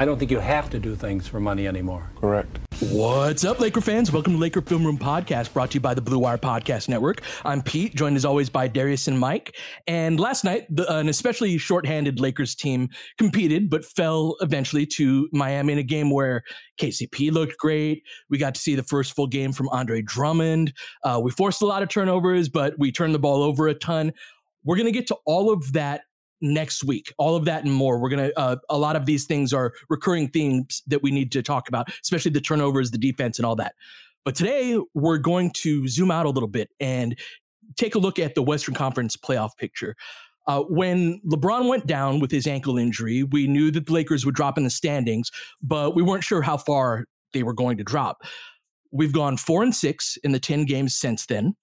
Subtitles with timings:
[0.00, 2.10] I don't think you have to do things for money anymore.
[2.18, 2.58] Correct.
[2.80, 4.10] What's up, Laker fans?
[4.10, 7.20] Welcome to Laker Film Room Podcast, brought to you by the Blue Wire Podcast Network.
[7.44, 9.58] I'm Pete, joined as always by Darius and Mike.
[9.86, 12.88] And last night, the, an especially shorthanded Lakers team
[13.18, 16.44] competed, but fell eventually to Miami in a game where
[16.80, 18.02] KCP looked great.
[18.30, 20.72] We got to see the first full game from Andre Drummond.
[21.04, 24.14] Uh, we forced a lot of turnovers, but we turned the ball over a ton.
[24.64, 26.04] We're going to get to all of that
[26.40, 27.12] next week.
[27.18, 27.98] All of that and more.
[27.98, 31.32] We're going to, uh, a lot of these things are recurring themes that we need
[31.32, 33.74] to talk about, especially the turnovers, the defense, and all that.
[34.24, 37.18] But today, we're going to zoom out a little bit and
[37.76, 39.96] take a look at the Western Conference playoff picture.
[40.46, 44.34] Uh, when LeBron went down with his ankle injury, we knew that the Lakers would
[44.34, 45.30] drop in the standings,
[45.62, 48.22] but we weren't sure how far they were going to drop.
[48.90, 51.54] We've gone four and six in the 10 games since then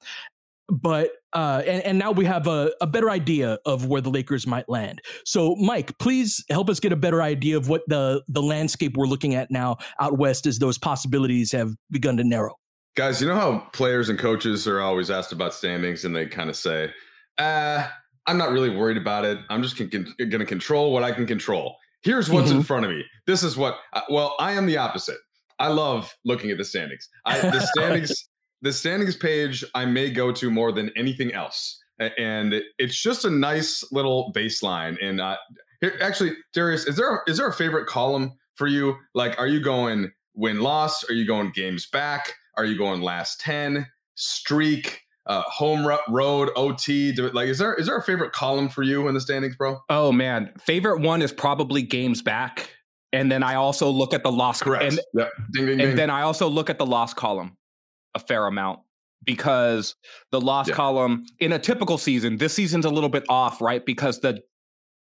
[0.69, 4.47] but uh, and, and now we have a, a better idea of where the Lakers
[4.47, 5.03] might land.
[5.23, 9.05] So, Mike, please help us get a better idea of what the the landscape we're
[9.05, 12.55] looking at now out west as those possibilities have begun to narrow.
[12.95, 16.49] Guys, you know how players and coaches are always asked about standings, and they kind
[16.49, 16.91] of say,
[17.37, 17.87] "Uh,
[18.25, 19.37] I'm not really worried about it.
[19.51, 22.57] I'm just going to control what I can control." Here's what's mm-hmm.
[22.57, 23.03] in front of me.
[23.27, 23.77] This is what.
[23.93, 25.19] Uh, well, I am the opposite.
[25.59, 27.07] I love looking at the standings.
[27.25, 28.27] I, the standings
[28.61, 31.79] the standings page I may go to more than anything else.
[31.99, 34.97] And it's just a nice little baseline.
[35.01, 35.37] And uh,
[35.81, 38.95] here, actually, Darius, is there a, is there a favorite column for you?
[39.15, 41.03] Like, are you going win loss?
[41.09, 42.33] Are you going games back?
[42.55, 45.01] Are you going last ten streak?
[45.25, 47.11] Uh, home road OT.
[47.11, 49.77] Like, is there is there a favorite column for you in the standings, bro?
[49.89, 52.73] Oh man, favorite one is probably games back,
[53.11, 54.61] and then I also look at the loss.
[54.61, 54.85] Correct.
[54.85, 55.31] And, yep.
[55.51, 55.95] ding, ding, and ding.
[55.97, 57.57] then I also look at the loss column
[58.17, 58.79] a fair amount
[59.23, 59.95] because
[60.31, 60.75] the loss yeah.
[60.75, 63.85] column in a typical season, this season's a little bit off, right?
[63.85, 64.41] Because the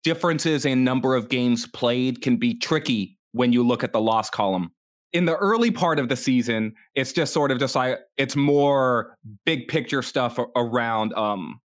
[0.04, 4.30] differences in number of games played can be tricky when you look at the loss
[4.30, 4.72] column.
[5.14, 9.16] In the early part of the season, it's just sort of just like it's more
[9.46, 11.60] big picture stuff around um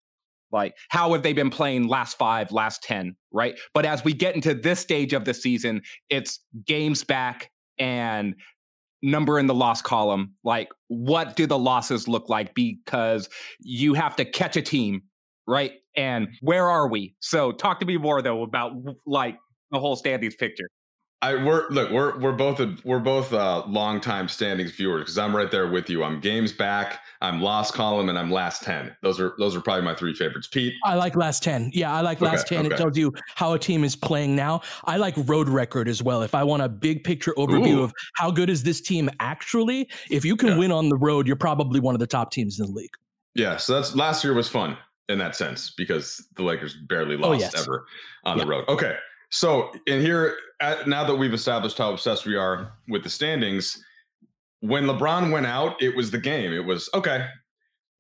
[0.50, 3.58] like how have they been playing last 5, last 10, right?
[3.74, 8.34] But as we get into this stage of the season, it's games back and
[9.02, 12.54] number in the loss column like what do the losses look like?
[12.54, 13.28] Because
[13.60, 15.02] you have to catch a team
[15.48, 15.72] right?
[15.96, 17.16] And where are we?
[17.20, 18.72] So talk to me more though about
[19.06, 19.36] like
[19.72, 20.68] the whole standings picture
[21.20, 25.18] I we're look we're we're both a, we're both uh, long time standings viewers because
[25.18, 26.04] I'm right there with you.
[26.04, 27.00] I'm games back.
[27.20, 28.94] I'm lost column and I'm last ten.
[29.02, 30.46] Those are those are probably my three favorites.
[30.46, 31.72] Pete, I like last ten.
[31.74, 32.66] Yeah, I like last okay, ten.
[32.66, 32.74] Okay.
[32.76, 34.60] It tells you how a team is playing now.
[34.84, 36.22] I like road record as well.
[36.22, 37.82] If I want a big picture overview Ooh.
[37.82, 40.58] of how good is this team actually, if you can yeah.
[40.58, 42.94] win on the road, you're probably one of the top teams in the league.
[43.34, 44.76] Yeah, so that's last year was fun
[45.08, 47.60] in that sense because the Lakers barely oh, lost oh, yes.
[47.60, 47.86] ever
[48.24, 48.44] on yeah.
[48.44, 48.64] the road.
[48.68, 48.96] Okay.
[49.30, 50.36] So, and here,
[50.86, 53.82] now that we've established how obsessed we are with the standings,
[54.60, 56.52] when LeBron went out, it was the game.
[56.52, 57.26] It was okay.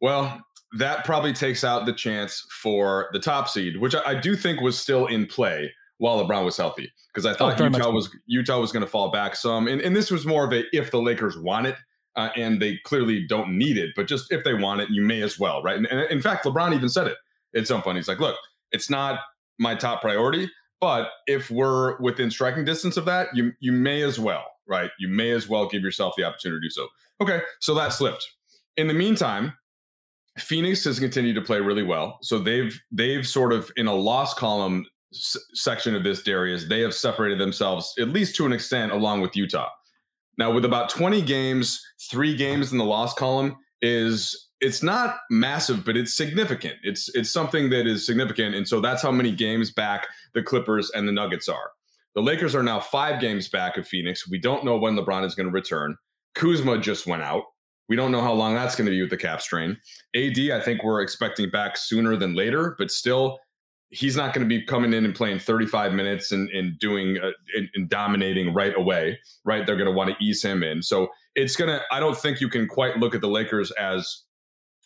[0.00, 0.40] Well,
[0.76, 4.60] that probably takes out the chance for the top seed, which I, I do think
[4.60, 8.14] was still in play while LeBron was healthy, because I oh, thought oh, Utah was
[8.26, 10.90] Utah was going to fall back some, and, and this was more of a if
[10.90, 11.76] the Lakers want it,
[12.16, 15.22] uh, and they clearly don't need it, but just if they want it, you may
[15.22, 15.76] as well, right?
[15.76, 17.16] And, and in fact, LeBron even said it
[17.56, 17.96] at some point.
[17.96, 18.36] He's like, "Look,
[18.70, 19.20] it's not
[19.58, 20.48] my top priority,
[20.80, 24.90] but if we're within striking distance of that, you you may as well, right?
[24.98, 26.88] You may as well give yourself the opportunity to do so.
[27.20, 28.26] Okay, so that slipped.
[28.76, 29.54] In the meantime,
[30.38, 32.18] Phoenix has continued to play really well.
[32.22, 36.80] So they've they've sort of in a loss column s- section of this Darius, they
[36.80, 39.68] have separated themselves at least to an extent along with Utah.
[40.36, 45.84] Now with about 20 games, 3 games in the loss column is it's not massive,
[45.84, 46.76] but it's significant.
[46.82, 50.90] It's it's something that is significant, and so that's how many games back the Clippers
[50.94, 51.70] and the Nuggets are.
[52.14, 54.28] The Lakers are now five games back of Phoenix.
[54.28, 55.96] We don't know when LeBron is going to return.
[56.34, 57.44] Kuzma just went out.
[57.88, 59.76] We don't know how long that's going to be with the calf strain.
[60.14, 63.38] AD, I think we're expecting back sooner than later, but still,
[63.90, 67.30] he's not going to be coming in and playing 35 minutes and, and doing uh,
[67.56, 69.18] and, and dominating right away.
[69.44, 69.64] Right?
[69.64, 70.82] They're going to want to ease him in.
[70.82, 71.80] So it's going to.
[71.92, 74.24] I don't think you can quite look at the Lakers as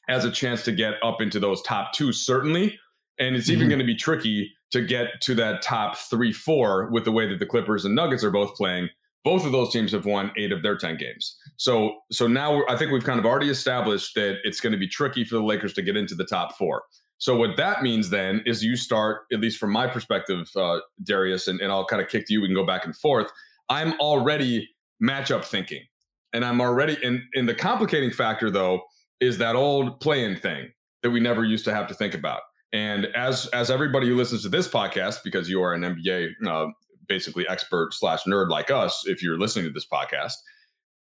[0.08, 2.78] as a chance to get up into those top two, certainly.
[3.18, 3.56] And it's mm-hmm.
[3.56, 7.28] even going to be tricky to get to that top three, four with the way
[7.28, 8.88] that the Clippers and Nuggets are both playing.
[9.24, 11.36] Both of those teams have won eight of their 10 games.
[11.56, 14.88] So, so now I think we've kind of already established that it's going to be
[14.88, 16.82] tricky for the Lakers to get into the top four.
[17.18, 21.46] So, what that means then is you start, at least from my perspective, uh, Darius,
[21.46, 22.40] and, and I'll kind of kick to you.
[22.40, 23.30] We can go back and forth.
[23.68, 24.68] I'm already
[25.00, 25.84] matchup thinking.
[26.32, 28.82] And I'm already in, in the complicating factor, though,
[29.22, 30.68] is that old play-in thing
[31.02, 32.42] that we never used to have to think about.
[32.72, 36.66] And as as everybody who listens to this podcast, because you are an NBA uh,
[37.08, 40.32] basically expert slash nerd like us, if you're listening to this podcast,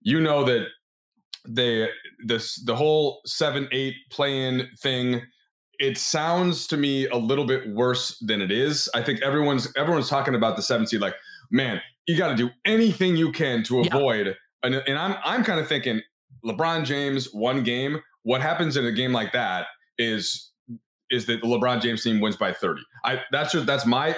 [0.02, 0.68] you know that
[1.48, 1.90] they
[2.26, 5.22] this the whole seven eight play-in thing.
[5.80, 8.88] It sounds to me a little bit worse than it is.
[8.94, 11.16] I think everyone's everyone's talking about the seven seed like,
[11.50, 14.28] man, you got to do anything you can to avoid.
[14.28, 14.34] Yeah.
[14.62, 16.02] And, and I'm I'm kind of thinking
[16.46, 18.02] LeBron James one game.
[18.24, 20.52] What happens in a game like that is
[21.12, 22.82] is that the LeBron James team wins by 30.
[23.04, 24.16] I that's just that's my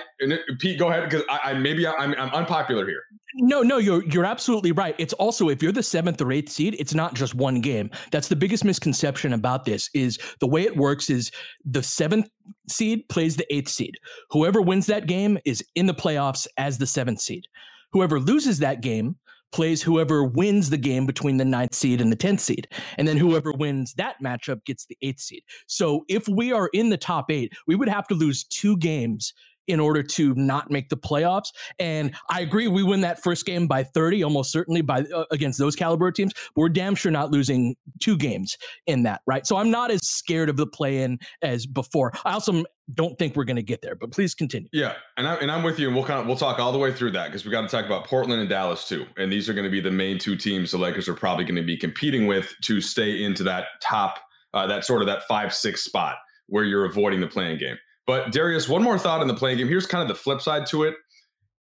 [0.59, 0.79] Pete.
[0.79, 3.01] Go ahead because I, I, maybe I'm, I'm unpopular here.
[3.35, 4.95] No, no, you're you're absolutely right.
[4.99, 7.89] It's also if you're the seventh or eighth seed, it's not just one game.
[8.11, 9.89] That's the biggest misconception about this.
[9.93, 11.31] Is the way it works is
[11.65, 12.29] the seventh
[12.69, 13.95] seed plays the eighth seed.
[14.29, 17.45] Whoever wins that game is in the playoffs as the seventh seed.
[17.91, 19.17] Whoever loses that game
[19.53, 22.67] plays whoever wins the game between the ninth seed and the 10th seed.
[22.97, 25.43] And then whoever wins that matchup gets the eighth seed.
[25.67, 29.33] So if we are in the top eight, we would have to lose two games
[29.67, 31.51] in order to not make the playoffs.
[31.79, 35.59] And I agree, we win that first game by 30, almost certainly by uh, against
[35.59, 36.33] those caliber teams.
[36.55, 38.57] we're damn sure not losing two games
[38.87, 39.45] in that, right?
[39.45, 42.11] So I'm not as scared of the play in as before.
[42.25, 42.63] I also
[42.93, 44.67] don't think we're going to get there, but please continue.
[44.73, 46.77] Yeah, and I and I'm with you, and we'll kind of we'll talk all the
[46.77, 49.47] way through that because we got to talk about Portland and Dallas too, and these
[49.47, 51.77] are going to be the main two teams the Lakers are probably going to be
[51.77, 54.19] competing with to stay into that top,
[54.53, 56.17] uh, that sort of that five six spot
[56.47, 57.77] where you're avoiding the play-in game.
[58.05, 59.67] But Darius, one more thought on the play-in game.
[59.67, 60.95] Here's kind of the flip side to it.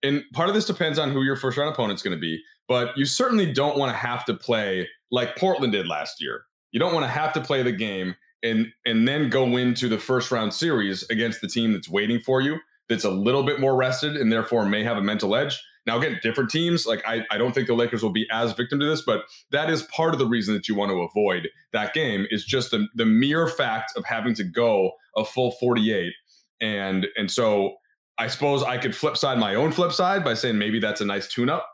[0.03, 2.97] And part of this depends on who your first round opponent's going to be, but
[2.97, 6.43] you certainly don't want to have to play like Portland did last year.
[6.71, 9.99] You don't want to have to play the game and and then go into the
[9.99, 12.59] first round series against the team that's waiting for you,
[12.89, 15.61] that's a little bit more rested and therefore may have a mental edge.
[15.87, 18.79] Now, again, different teams, like I, I don't think the Lakers will be as victim
[18.79, 21.95] to this, but that is part of the reason that you want to avoid that
[21.95, 26.13] game is just the, the mere fact of having to go a full 48.
[26.61, 27.75] And and so
[28.19, 31.05] I suppose I could flip side my own flip side by saying maybe that's a
[31.05, 31.69] nice tune up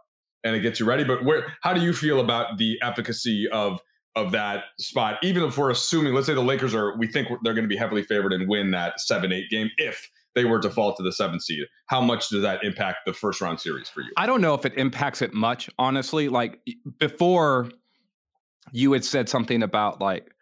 [0.45, 1.05] and it gets you ready.
[1.05, 3.81] But where how do you feel about the efficacy of
[4.17, 7.55] of that spot, even if we're assuming, let's say the Lakers are, we think they're
[7.55, 9.71] going to be heavily favored and win that seven, eight game.
[9.77, 11.65] If they were to fall to the seventh seed.
[11.87, 14.11] How much does that impact the first round series for you?
[14.17, 16.29] I don't know if it impacts it much, honestly.
[16.29, 16.61] Like
[16.99, 17.71] before,
[18.73, 20.35] you had said something about like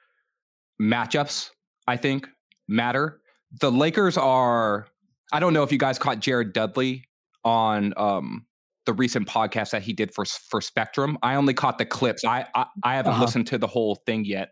[0.81, 1.51] matchups,
[1.87, 2.29] I think
[2.73, 3.21] matter.
[3.61, 4.87] The Lakers are,
[5.33, 7.05] I don't know if you guys caught Jared Dudley
[7.45, 8.47] on um,
[8.87, 11.19] the recent podcast that he did for for Spectrum.
[11.23, 12.25] I only caught the clips.
[12.25, 13.25] I I, I haven't uh-huh.
[13.25, 14.50] listened to the whole thing yet.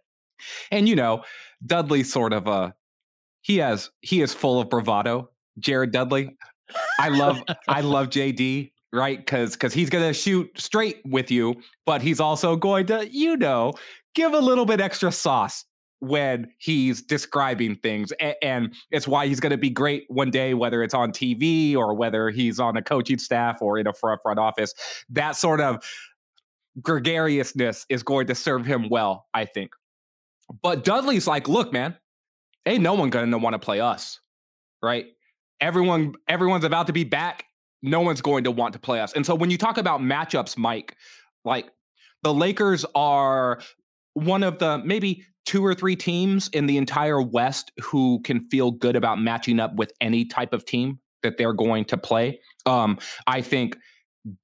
[0.71, 1.25] And you know,
[1.65, 2.75] Dudley's sort of a
[3.43, 5.31] he has he is full of bravado.
[5.59, 6.37] Jared Dudley.
[6.99, 11.55] I love I love JD right because because he's gonna shoot straight with you
[11.87, 13.73] but he's also going to you know
[14.17, 15.65] give a little bit extra sauce
[16.01, 20.83] when he's describing things and it's why he's going to be great one day whether
[20.83, 24.39] it's on tv or whether he's on a coaching staff or in a front front
[24.39, 24.75] office.
[25.11, 25.85] That sort of
[26.81, 29.73] gregariousness is going to serve him well i think.
[30.63, 31.97] But dudley's like look man
[32.67, 34.21] ain't no one going to want to play us
[34.83, 35.07] right?
[35.61, 37.45] Everyone everyone's about to be back.
[37.83, 39.13] No one's going to want to play us.
[39.13, 40.97] And so when you talk about matchups mike
[41.45, 41.71] like
[42.23, 43.61] the lakers are
[44.15, 48.71] one of the maybe two or three teams in the entire West who can feel
[48.71, 52.41] good about matching up with any type of team that they're going to play.
[52.67, 53.77] Um, I think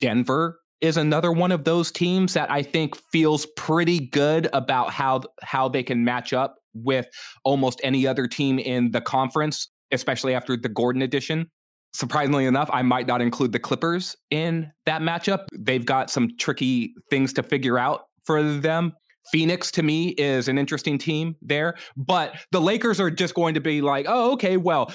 [0.00, 5.22] Denver is another one of those teams that I think feels pretty good about how
[5.42, 7.06] how they can match up with
[7.44, 11.50] almost any other team in the conference, especially after the Gordon edition.
[11.94, 15.46] Surprisingly enough, I might not include the Clippers in that matchup.
[15.56, 18.92] They've got some tricky things to figure out for them.
[19.32, 23.60] Phoenix to me is an interesting team there, but the Lakers are just going to
[23.60, 24.92] be like, oh, okay, well,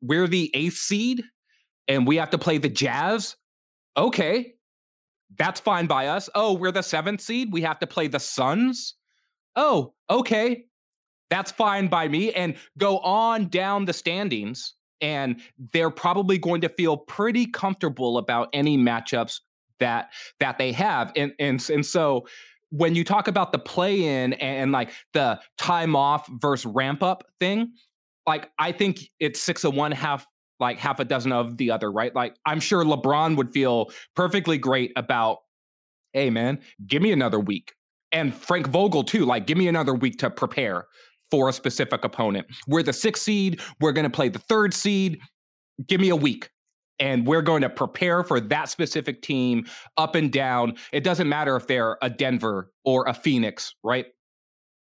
[0.00, 1.22] we're the eighth seed
[1.88, 3.36] and we have to play the Jazz.
[3.96, 4.54] Okay,
[5.36, 6.28] that's fine by us.
[6.34, 7.52] Oh, we're the seventh seed.
[7.52, 8.94] We have to play the Suns.
[9.56, 10.64] Oh, okay,
[11.30, 12.32] that's fine by me.
[12.32, 15.40] And go on down the standings, and
[15.72, 19.40] they're probably going to feel pretty comfortable about any matchups
[19.80, 20.10] that
[20.40, 21.12] that they have.
[21.16, 22.26] And and and so
[22.76, 27.24] when you talk about the play in and like the time off versus ramp up
[27.38, 27.72] thing,
[28.26, 30.26] like I think it's six of one, half
[30.58, 32.12] like half a dozen of the other, right?
[32.12, 35.38] Like I'm sure LeBron would feel perfectly great about,
[36.14, 37.74] hey man, give me another week.
[38.10, 40.86] And Frank Vogel too, like give me another week to prepare
[41.30, 42.48] for a specific opponent.
[42.66, 45.20] We're the sixth seed, we're gonna play the third seed.
[45.86, 46.50] Give me a week
[46.98, 50.76] and we're going to prepare for that specific team up and down.
[50.92, 54.06] It doesn't matter if they're a Denver or a Phoenix, right?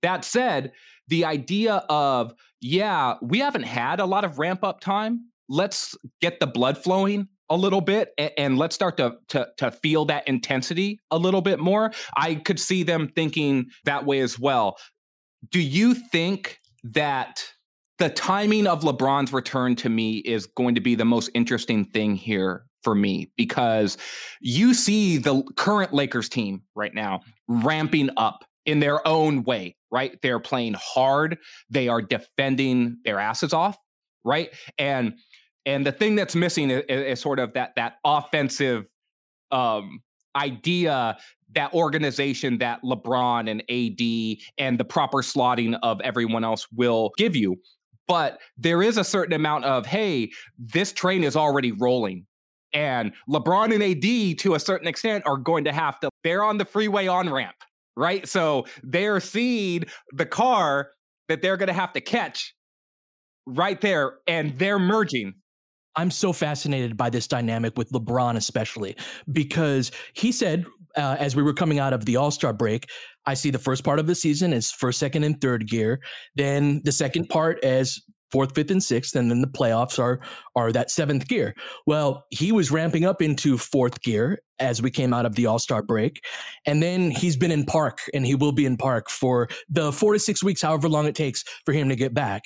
[0.02, 0.72] That said,
[1.08, 5.30] the idea of, yeah, we haven't had a lot of ramp up time.
[5.48, 10.04] Let's get the blood flowing a little bit and, let's start to, to to feel
[10.04, 11.90] that intensity a little bit more.
[12.16, 14.76] I could see them thinking that way as well.
[15.50, 17.44] Do you think that
[17.98, 22.14] the timing of LeBron's return to me is going to be the most interesting thing
[22.14, 23.98] here for me because
[24.40, 30.18] you see the current Lakers team right now ramping up in their own way, right?
[30.22, 31.38] They're playing hard,
[31.70, 33.76] they are defending their asses off,
[34.24, 34.50] right?
[34.78, 35.14] And
[35.66, 38.86] and the thing that's missing is, is sort of that that offensive
[39.50, 40.00] um
[40.36, 41.16] idea
[41.54, 47.34] that organization that LeBron and AD and the proper slotting of everyone else will give
[47.34, 47.56] you
[48.08, 52.26] but there is a certain amount of hey this train is already rolling.
[52.74, 56.58] And lebron and ad to a certain extent are going to have to they're on
[56.58, 57.54] the freeway on ramp
[57.98, 58.28] right?
[58.28, 60.90] So they're seeing the car
[61.28, 62.54] that they're going to have to catch
[63.44, 65.34] right there and they're merging.
[65.96, 68.96] I'm so fascinated by this dynamic with LeBron, especially
[69.30, 70.64] because he said,
[70.96, 72.86] uh, as we were coming out of the All Star break,
[73.28, 76.00] I see the first part of the season as first, second, and third gear.
[76.34, 78.00] Then the second part as
[78.32, 80.20] fourth, fifth, and sixth, and then the playoffs are
[80.56, 81.54] are that seventh gear.
[81.86, 85.58] Well, he was ramping up into fourth gear as we came out of the All
[85.58, 86.24] Star break,
[86.64, 90.14] and then he's been in park, and he will be in park for the four
[90.14, 92.44] to six weeks, however long it takes for him to get back.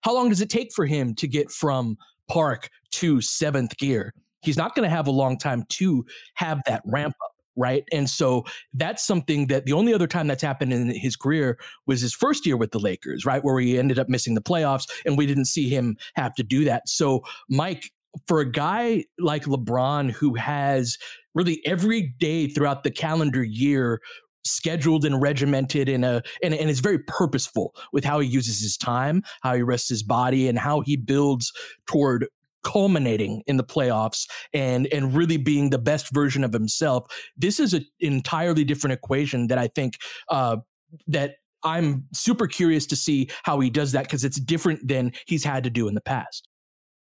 [0.00, 1.98] How long does it take for him to get from
[2.28, 4.14] park to seventh gear?
[4.40, 7.84] He's not going to have a long time to have that ramp up right?
[7.92, 12.00] And so that's something that the only other time that's happened in his career was
[12.00, 13.44] his first year with the Lakers, right?
[13.44, 16.64] Where he ended up missing the playoffs and we didn't see him have to do
[16.64, 16.88] that.
[16.88, 17.90] So, Mike,
[18.26, 20.98] for a guy like LeBron who has
[21.34, 24.00] really every day throughout the calendar year
[24.44, 28.76] scheduled and regimented in a and, and is very purposeful with how he uses his
[28.76, 31.52] time how he rests his body and how he builds
[31.86, 32.26] toward
[32.64, 37.04] culminating in the playoffs and and really being the best version of himself.
[37.36, 40.58] This is an entirely different equation that I think uh,
[41.06, 45.44] that I'm super curious to see how he does that because it's different than he's
[45.44, 46.48] had to do in the past.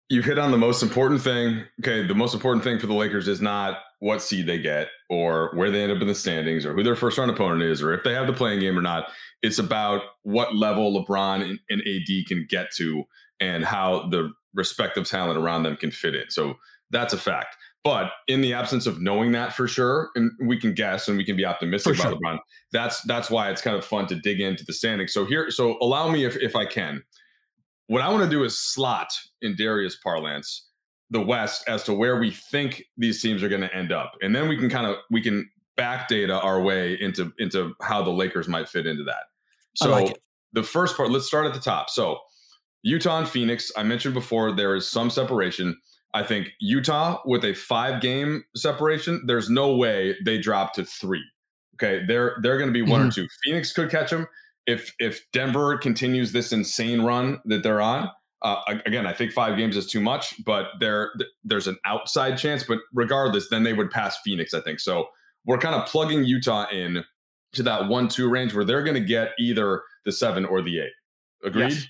[0.09, 1.63] You hit on the most important thing.
[1.81, 5.51] Okay, the most important thing for the Lakers is not what seed they get or
[5.53, 7.93] where they end up in the standings or who their first round opponent is or
[7.93, 9.07] if they have the play-in game or not.
[9.41, 13.03] It's about what level LeBron and, and AD can get to
[13.39, 16.29] and how the respective talent around them can fit in.
[16.29, 16.55] So
[16.89, 17.55] that's a fact.
[17.83, 21.25] But in the absence of knowing that for sure, and we can guess and we
[21.25, 22.19] can be optimistic for about sure.
[22.21, 22.39] LeBron.
[22.71, 25.13] That's that's why it's kind of fun to dig into the standings.
[25.13, 27.01] So here, so allow me if if I can.
[27.87, 30.67] What I want to do is slot in Darius parlance
[31.09, 34.35] the West as to where we think these teams are going to end up, and
[34.35, 38.11] then we can kind of we can back data our way into into how the
[38.11, 39.23] Lakers might fit into that.
[39.75, 40.21] So like
[40.53, 41.89] the first part, let's start at the top.
[41.89, 42.19] So
[42.83, 45.77] Utah and Phoenix, I mentioned before, there is some separation.
[46.13, 51.23] I think Utah with a five game separation, there's no way they drop to three.
[51.75, 53.09] Okay, they're they're going to be one mm-hmm.
[53.09, 53.27] or two.
[53.43, 54.27] Phoenix could catch them
[54.67, 58.09] if if Denver continues this insane run that they're on.
[58.43, 61.11] Uh, again, I think five games is too much, but there
[61.43, 62.63] there's an outside chance.
[62.63, 64.53] But regardless, then they would pass Phoenix.
[64.53, 65.07] I think so.
[65.45, 67.03] We're kind of plugging Utah in
[67.53, 70.79] to that one two range where they're going to get either the seven or the
[70.79, 70.91] eight.
[71.43, 71.71] Agreed.
[71.71, 71.87] Yes.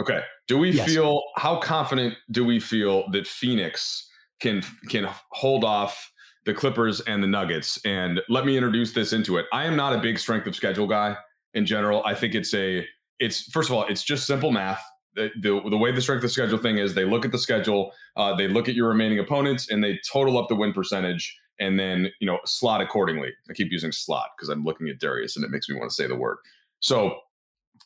[0.00, 0.20] Okay.
[0.48, 0.88] Do we yes.
[0.88, 4.08] feel how confident do we feel that Phoenix
[4.40, 6.10] can can hold off
[6.46, 7.78] the Clippers and the Nuggets?
[7.84, 9.44] And let me introduce this into it.
[9.52, 11.16] I am not a big strength of schedule guy
[11.52, 12.02] in general.
[12.04, 12.86] I think it's a
[13.18, 14.82] it's first of all it's just simple math.
[15.16, 17.92] The, the, the way the strength of schedule thing is they look at the schedule,
[18.16, 21.78] uh, they look at your remaining opponents, and they total up the win percentage, and
[21.78, 23.32] then you know slot accordingly.
[23.50, 25.94] I keep using slot because I'm looking at Darius, and it makes me want to
[25.94, 26.38] say the word.
[26.78, 27.18] So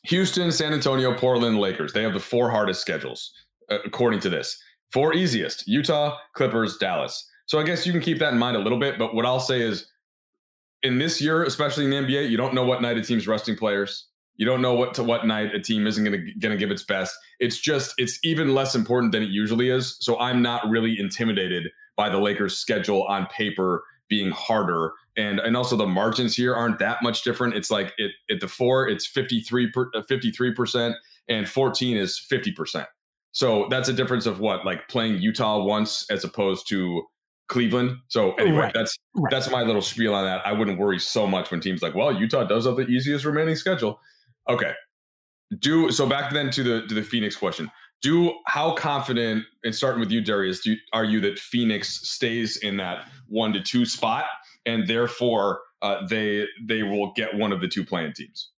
[0.07, 1.93] Houston, San Antonio, Portland, Lakers.
[1.93, 3.31] They have the four hardest schedules,
[3.69, 4.61] uh, according to this.
[4.91, 7.29] Four easiest Utah, Clippers, Dallas.
[7.47, 8.97] So I guess you can keep that in mind a little bit.
[8.97, 9.87] But what I'll say is
[10.83, 13.55] in this year, especially in the NBA, you don't know what night a team's resting
[13.55, 14.07] players.
[14.37, 16.71] You don't know what to what night a team isn't going to going to give
[16.71, 17.15] its best.
[17.39, 19.97] It's just it's even less important than it usually is.
[20.01, 24.93] So I'm not really intimidated by the Lakers' schedule on paper being harder.
[25.17, 27.55] And and also the margins here aren't that much different.
[27.55, 30.93] It's like it at the four it's 53 53% uh,
[31.27, 32.85] and 14 is 50%
[33.35, 37.03] so that's a difference of what like playing utah once as opposed to
[37.49, 37.97] cleveland.
[38.07, 38.73] So anyway right.
[38.73, 39.29] that's right.
[39.29, 40.47] that's my little spiel on that.
[40.47, 43.57] I wouldn't worry so much when teams like well utah does have the easiest remaining
[43.57, 43.99] schedule.
[44.49, 44.71] Okay.
[45.59, 47.69] Do so back then to the to the phoenix question
[48.01, 52.77] do how confident and starting with you darius do, are you that phoenix stays in
[52.77, 54.25] that one to two spot
[54.65, 58.51] and therefore uh, they they will get one of the two play-in teams?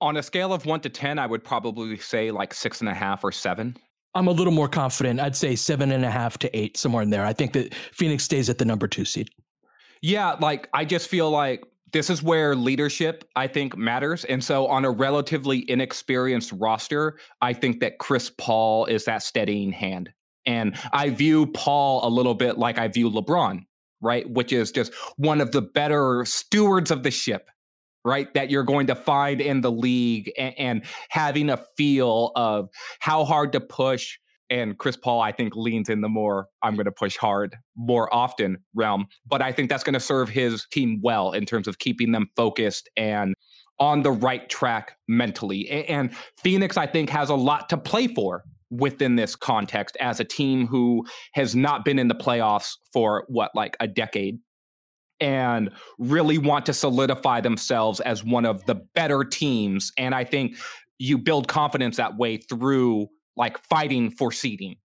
[0.00, 2.94] On a scale of one to ten i would probably say like six and a
[2.94, 3.76] half or seven.
[4.16, 5.18] I'm a little more confident.
[5.18, 7.26] I'd say seven and a half to eight somewhere in there.
[7.26, 9.28] I think that phoenix stays at the number two seed.
[10.02, 14.24] Yeah like i just feel like this is where leadership I think matters.
[14.24, 19.70] And so on a relatively inexperienced roster, I think that Chris Paul is that steadying
[19.70, 20.10] hand.
[20.44, 23.60] And I view Paul a little bit like I view LeBron,
[24.02, 24.28] right?
[24.28, 27.48] Which is just one of the better stewards of the ship,
[28.04, 28.32] right?
[28.34, 33.24] That you're going to find in the league and, and having a feel of how
[33.24, 34.18] hard to push,
[34.50, 38.12] and Chris Paul, I think, leans in the more I'm going to push hard more
[38.14, 39.06] often realm.
[39.26, 42.28] But I think that's going to serve his team well in terms of keeping them
[42.36, 43.34] focused and
[43.80, 45.68] on the right track mentally.
[45.68, 50.24] And Phoenix, I think, has a lot to play for within this context as a
[50.24, 54.38] team who has not been in the playoffs for what, like a decade.
[55.20, 59.92] And really want to solidify themselves as one of the better teams.
[59.96, 60.56] And I think
[60.98, 64.76] you build confidence that way through like fighting for seeding.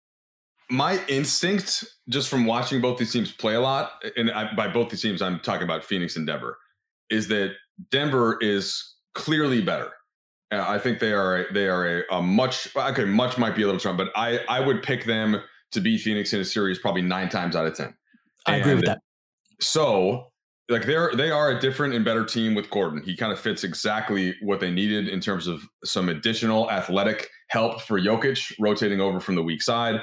[0.71, 4.91] My instinct, just from watching both these teams play a lot, and I, by both
[4.91, 6.59] these teams, I'm talking about Phoenix and Denver,
[7.09, 7.53] is that
[7.91, 9.91] Denver is clearly better.
[10.51, 13.05] Uh, I think they are a, they are a, a, much okay.
[13.05, 16.33] Much might be a little strong, but I I would pick them to beat Phoenix
[16.33, 17.95] in a series probably nine times out of ten.
[18.47, 19.01] I and agree with that.
[19.61, 20.29] So
[20.69, 23.03] like they're they are a different and better team with Gordon.
[23.03, 27.81] He kind of fits exactly what they needed in terms of some additional athletic help
[27.83, 30.01] for Jokic rotating over from the weak side.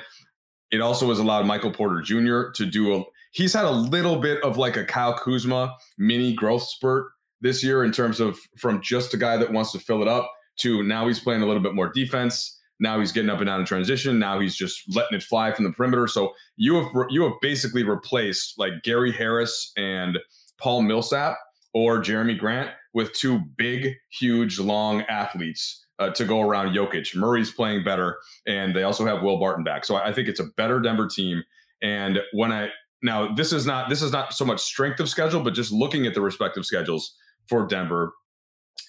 [0.72, 2.52] It also has allowed Michael Porter Jr.
[2.56, 6.64] to do a he's had a little bit of like a Kyle Kuzma mini growth
[6.64, 7.08] spurt
[7.42, 10.32] this year in terms of from just a guy that wants to fill it up
[10.58, 12.60] to now he's playing a little bit more defense.
[12.80, 14.20] Now he's getting up and down in transition.
[14.20, 16.08] Now he's just letting it fly from the perimeter.
[16.08, 20.18] So you have you have basically replaced like Gary Harris and
[20.58, 21.38] Paul Millsap
[21.74, 27.16] or Jerami Grant with two big, huge, long athletes uh, to go around Jokic.
[27.16, 29.86] Murray's playing better, and they also have Will Barton back.
[29.86, 31.44] So I think it's a better Denver team.
[31.82, 32.70] And when I
[33.02, 36.06] now this is not this is not so much strength of schedule, but just looking
[36.06, 37.16] at the respective schedules
[37.48, 38.14] for Denver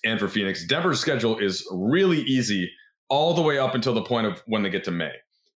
[0.05, 0.67] and for Phoenix.
[0.67, 2.71] Denver's schedule is really easy
[3.09, 5.13] all the way up until the point of when they get to May.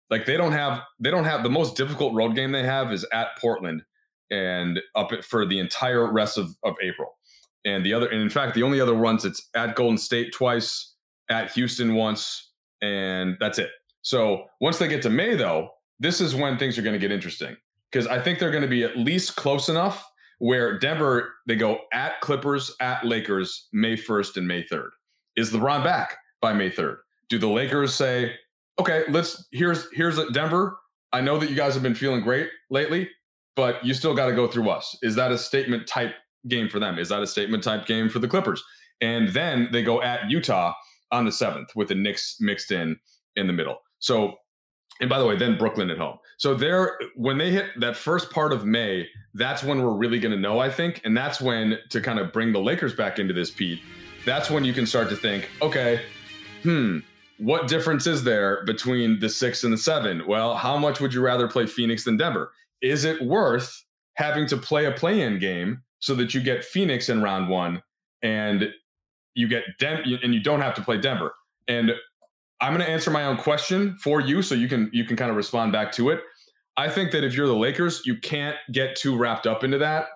[0.09, 3.05] Like they don't have they don't have the most difficult road game they have is
[3.11, 3.83] at Portland
[4.31, 7.17] and up for the entire rest of, of April.
[7.65, 10.95] And the other, and in fact, the only other runs it's at Golden State twice,
[11.29, 13.71] at Houston once, and that's it.
[14.01, 17.11] So once they get to May, though, this is when things are going to get
[17.11, 17.55] interesting
[17.91, 21.79] because I think they're going to be at least close enough where Denver they go
[21.93, 24.89] at Clippers at Lakers May 1st and May 3rd.
[25.35, 26.97] Is LeBron back by May 3rd?
[27.27, 28.35] Do the Lakers say,
[28.79, 30.79] "Okay, let's here's here's Denver.
[31.11, 33.09] I know that you guys have been feeling great lately,
[33.55, 36.15] but you still got to go through us." Is that a statement type
[36.47, 36.97] game for them?
[36.97, 38.63] Is that a statement type game for the Clippers?
[39.01, 40.73] And then they go at Utah
[41.11, 42.99] on the 7th with the Knicks mixed in
[43.35, 43.79] in the middle.
[43.99, 44.35] So
[44.99, 46.17] and by the way, then Brooklyn at home.
[46.37, 50.33] So there, when they hit that first part of May, that's when we're really going
[50.33, 53.33] to know, I think, and that's when to kind of bring the Lakers back into
[53.33, 53.81] this, Pete.
[54.25, 56.01] That's when you can start to think, okay,
[56.63, 56.99] hmm,
[57.37, 60.27] what difference is there between the six and the seven?
[60.27, 62.51] Well, how much would you rather play Phoenix than Denver?
[62.81, 67.21] Is it worth having to play a play-in game so that you get Phoenix in
[67.21, 67.81] round one
[68.21, 68.69] and
[69.39, 71.33] you get Den- and you don't have to play Denver?
[71.67, 71.93] And
[72.61, 75.31] I'm going to answer my own question for you, so you can you can kind
[75.31, 76.19] of respond back to it.
[76.77, 80.07] I think that if you're the Lakers, you can't get too wrapped up into that,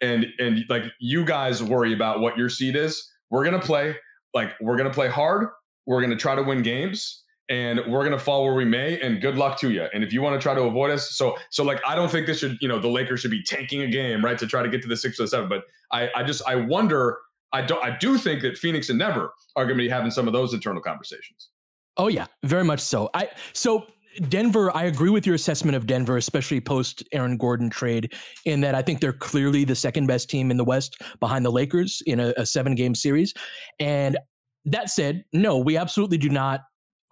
[0.00, 3.10] and and like you guys worry about what your seed is.
[3.30, 3.96] We're gonna play
[4.34, 5.48] like we're gonna play hard.
[5.86, 9.00] We're gonna try to win games, and we're gonna fall where we may.
[9.00, 9.86] And good luck to you.
[9.92, 12.26] And if you want to try to avoid us, so so like I don't think
[12.26, 14.68] this should you know the Lakers should be tanking a game right to try to
[14.68, 15.48] get to the six or the seven.
[15.48, 17.18] But I I just I wonder.
[17.52, 17.84] I don't.
[17.84, 20.54] I do think that Phoenix and Denver are going to be having some of those
[20.54, 21.50] internal conversations.
[21.96, 23.10] Oh yeah, very much so.
[23.14, 23.86] I so
[24.28, 28.12] Denver, I agree with your assessment of Denver, especially post Aaron Gordon trade,
[28.44, 31.52] in that I think they're clearly the second best team in the West behind the
[31.52, 33.32] Lakers in a, a seven game series.
[33.78, 34.18] And
[34.66, 36.60] that said, no, we absolutely do not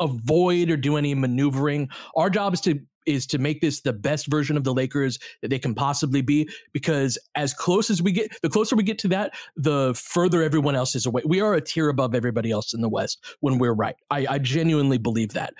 [0.00, 1.88] avoid or do any maneuvering.
[2.16, 5.48] Our job is to is to make this the best version of the Lakers that
[5.48, 6.48] they can possibly be.
[6.72, 10.74] Because as close as we get, the closer we get to that, the further everyone
[10.74, 11.22] else is away.
[11.24, 13.96] We are a tier above everybody else in the West when we're right.
[14.10, 15.54] I, I genuinely believe that.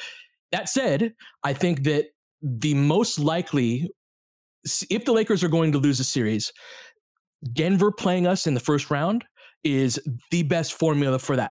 [0.53, 2.07] That said, I think that
[2.43, 3.91] the most likely,
[4.91, 6.53] if the Lakers are going to lose a series,
[7.53, 9.25] Denver playing us in the first round
[9.65, 10.01] is
[10.31, 11.53] the best formula for that.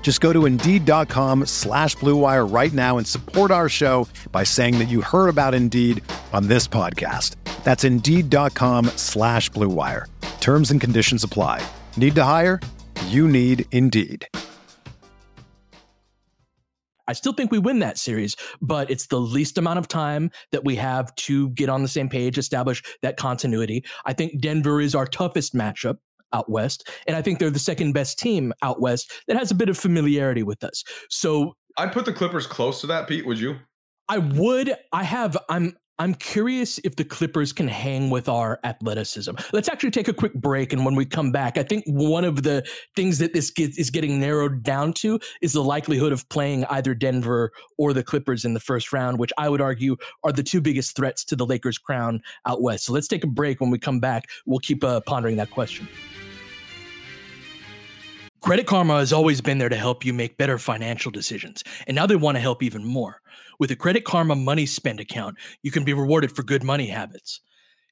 [0.00, 4.88] Just go to Indeed.com slash BlueWire right now and support our show by saying that
[4.88, 7.34] you heard about Indeed on this podcast.
[7.62, 10.06] That's Indeed.com slash BlueWire.
[10.40, 11.62] Terms and conditions apply.
[11.98, 12.58] Need to hire?
[13.08, 14.26] You need Indeed.
[17.06, 20.64] I still think we win that series, but it's the least amount of time that
[20.64, 23.84] we have to get on the same page, establish that continuity.
[24.04, 25.96] I think Denver is our toughest matchup
[26.32, 26.88] out west.
[27.06, 29.78] And I think they're the second best team out west that has a bit of
[29.78, 30.84] familiarity with us.
[31.08, 33.26] So I'd put the Clippers close to that, Pete.
[33.26, 33.56] Would you?
[34.08, 34.74] I would.
[34.92, 35.36] I have.
[35.48, 35.76] I'm.
[36.00, 39.32] I'm curious if the Clippers can hang with our athleticism.
[39.52, 42.44] Let's actually take a quick break, and when we come back, I think one of
[42.44, 42.64] the
[42.94, 46.94] things that this gets, is getting narrowed down to is the likelihood of playing either
[46.94, 50.60] Denver or the Clippers in the first round, which I would argue are the two
[50.60, 52.84] biggest threats to the Lakers' crown out west.
[52.84, 53.60] So let's take a break.
[53.60, 55.88] When we come back, we'll keep uh, pondering that question.
[58.40, 62.06] Credit Karma has always been there to help you make better financial decisions, and now
[62.06, 63.20] they want to help even more.
[63.58, 67.40] With a Credit Karma Money Spend account, you can be rewarded for good money habits.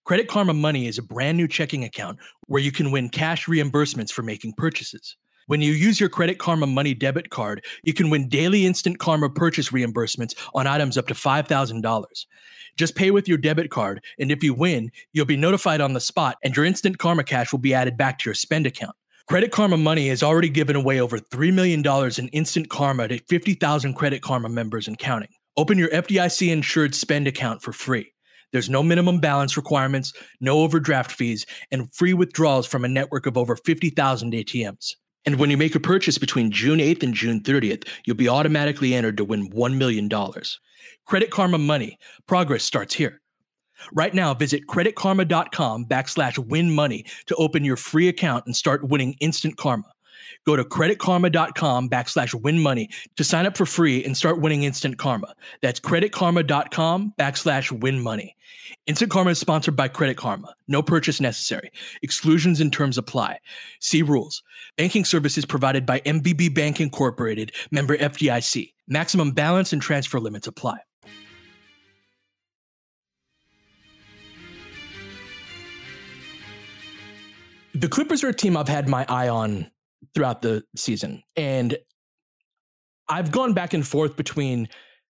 [0.04, 4.12] Credit Karma Money is a brand new checking account where you can win cash reimbursements
[4.12, 5.16] for making purchases.
[5.48, 9.28] When you use your Credit Karma Money debit card, you can win daily instant Karma
[9.28, 12.04] purchase reimbursements on items up to $5,000.
[12.76, 16.00] Just pay with your debit card, and if you win, you'll be notified on the
[16.00, 18.94] spot, and your instant Karma cash will be added back to your spend account.
[19.29, 21.85] Credit Karma Money has already given away over $3 million
[22.17, 25.31] in instant karma to 50,000 Credit Karma members and counting.
[25.57, 28.12] Open your FDIC insured spend account for free.
[28.53, 33.37] There's no minimum balance requirements, no overdraft fees, and free withdrawals from a network of
[33.37, 34.93] over 50,000 ATMs.
[35.25, 38.95] And when you make a purchase between June 8th and June 30th, you'll be automatically
[38.95, 40.09] entered to win $1 million.
[41.05, 41.99] Credit Karma Money.
[42.29, 43.21] Progress starts here.
[43.93, 49.15] Right now, visit creditkarma.com backslash win money to open your free account and start winning
[49.21, 49.93] instant karma.
[50.45, 54.99] Go to creditkarma.com backslash win money to sign up for free and start winning instant
[54.99, 55.35] karma.
[55.61, 58.37] That's creditkarma.com backslash win money.
[58.87, 60.55] Instant Karma is sponsored by Credit Karma.
[60.69, 61.71] No purchase necessary.
[62.03, 63.39] Exclusions and terms apply.
[63.81, 64.43] See rules.
[64.77, 68.73] Banking services provided by MVB Bank Incorporated, member FDIC.
[68.89, 70.79] Maximum balance and transfer limits apply.
[77.77, 79.71] The Clippers are a team I've had my eye on
[80.15, 81.23] throughout the season.
[81.37, 81.77] And
[83.07, 84.69] I've gone back and forth between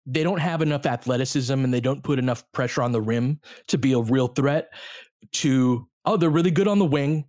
[0.06, 3.78] they don't have enough athleticism and they don't put enough pressure on the rim to
[3.78, 4.70] be a real threat
[5.34, 7.26] to oh they're really good on the wing.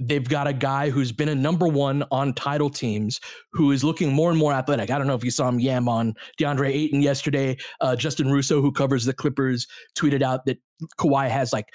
[0.00, 3.20] They've got a guy who's been a number one on title teams
[3.52, 4.90] who is looking more and more athletic.
[4.90, 7.56] I don't know if you saw him yam on deandre ayton yesterday.
[7.80, 10.58] Uh, justin russo who covers the clippers tweeted out that
[10.98, 11.66] Kawhi has like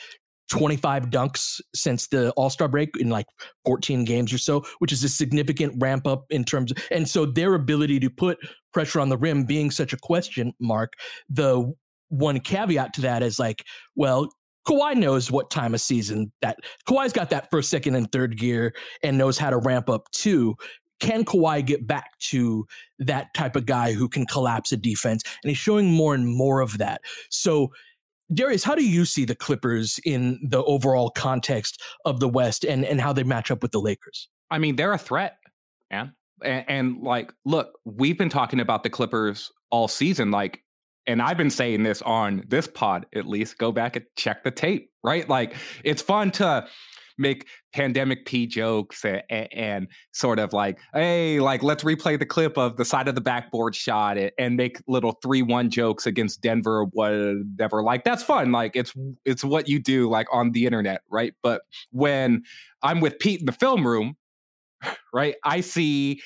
[0.49, 3.25] 25 dunks since the All-Star break in like
[3.65, 7.25] 14 games or so, which is a significant ramp up in terms of, and so
[7.25, 8.38] their ability to put
[8.73, 10.93] pressure on the rim being such a question mark,
[11.29, 11.73] the
[12.10, 13.63] one caveat to that is like,
[13.95, 14.29] well,
[14.67, 16.57] Kawhi knows what time of season that
[16.88, 20.55] Kawhi's got that first, second, and third gear and knows how to ramp up too.
[20.99, 22.65] Can Kawhi get back to
[22.99, 25.23] that type of guy who can collapse a defense?
[25.43, 27.01] And he's showing more and more of that.
[27.29, 27.71] So
[28.33, 32.83] Darius, how do you see the Clippers in the overall context of the West and,
[32.83, 34.27] and how they match up with the Lakers?
[34.51, 35.37] I mean, they're a threat,
[35.91, 36.13] man.
[36.43, 40.31] And, and like, look, we've been talking about the Clippers all season.
[40.31, 40.61] Like,
[41.05, 43.57] and I've been saying this on this pod at least.
[43.57, 45.27] Go back and check the tape, right?
[45.27, 46.67] Like, it's fun to
[47.17, 52.25] make pandemic P jokes and, and, and, sort of like, hey, like let's replay the
[52.25, 56.41] clip of the side of the backboard shot and make little three one jokes against
[56.41, 57.84] Denver whatever.
[57.84, 58.51] Like that's fun.
[58.51, 58.93] Like it's
[59.25, 61.34] it's what you do like on the internet, right?
[61.43, 62.43] But when
[62.82, 64.15] I'm with Pete in the film room,
[65.13, 66.21] right, I see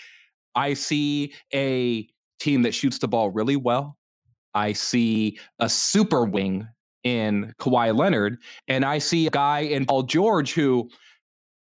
[0.56, 2.08] I see a
[2.40, 3.98] team that shoots the ball really well.
[4.54, 6.68] I see a super wing
[7.04, 8.38] in Kawhi Leonard,
[8.68, 10.90] and I see a guy in Paul George who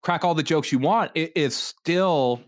[0.03, 2.41] crack all the jokes you want is still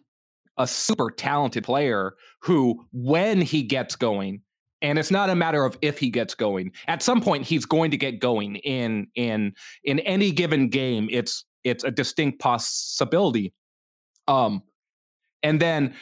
[0.57, 4.41] a super talented player who, when he gets going,
[4.81, 6.71] and it's not a matter of if he gets going.
[6.87, 11.09] At some point, he's going to get going in in in any given game.
[11.11, 13.53] It's it's a distinct possibility.
[14.27, 14.63] Um,
[15.43, 15.95] and then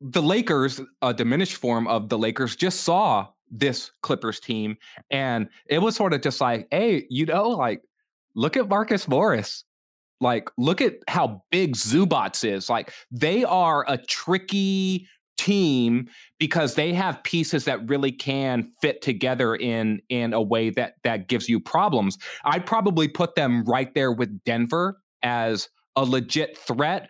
[0.00, 4.76] the Lakers, a diminished form of the Lakers, just saw this Clippers team.
[5.10, 7.82] And it was sort of just like, hey, you know, like,
[8.34, 9.64] look at Marcus Morris.
[10.20, 12.68] Like, look at how big Zubac is.
[12.68, 15.06] Like, they are a tricky
[15.36, 16.08] team
[16.40, 21.28] because they have pieces that really can fit together in in a way that that
[21.28, 22.18] gives you problems.
[22.44, 27.08] I'd probably put them right there with Denver as a legit threat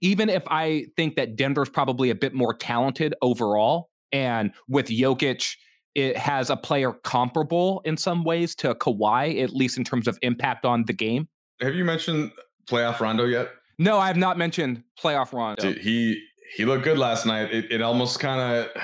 [0.00, 5.56] even if I think that Denver's probably a bit more talented overall and with Jokic,
[5.94, 10.18] it has a player comparable in some ways to Kawhi, at least in terms of
[10.22, 11.28] impact on the game.
[11.60, 12.32] Have you mentioned
[12.68, 13.50] playoff Rondo yet?
[13.78, 15.62] No, I have not mentioned playoff Rondo.
[15.62, 16.22] Dude, he
[16.56, 17.52] he looked good last night.
[17.52, 18.82] It, it almost kind of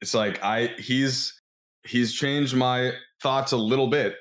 [0.00, 1.40] it's like I he's
[1.86, 4.14] he's changed my thoughts a little bit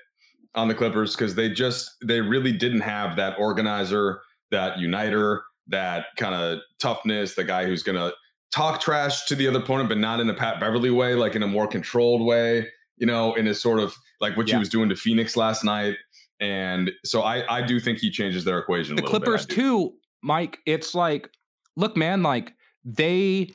[0.56, 6.08] on the Clippers because they just they really didn't have that organizer, that uniter, that
[6.18, 8.12] kind of toughness, the guy who's gonna
[8.52, 11.44] talk trash to the other opponent, but not in a Pat Beverley way, like in
[11.44, 14.56] a more controlled way, you know, in a sort of like what yeah.
[14.56, 15.96] he was doing to Phoenix last night.
[16.40, 18.96] And so I, I do think he changes their equation.
[18.96, 20.60] The Clippers bit, too, Mike.
[20.66, 21.30] It's like,
[21.76, 23.54] look, man, like they,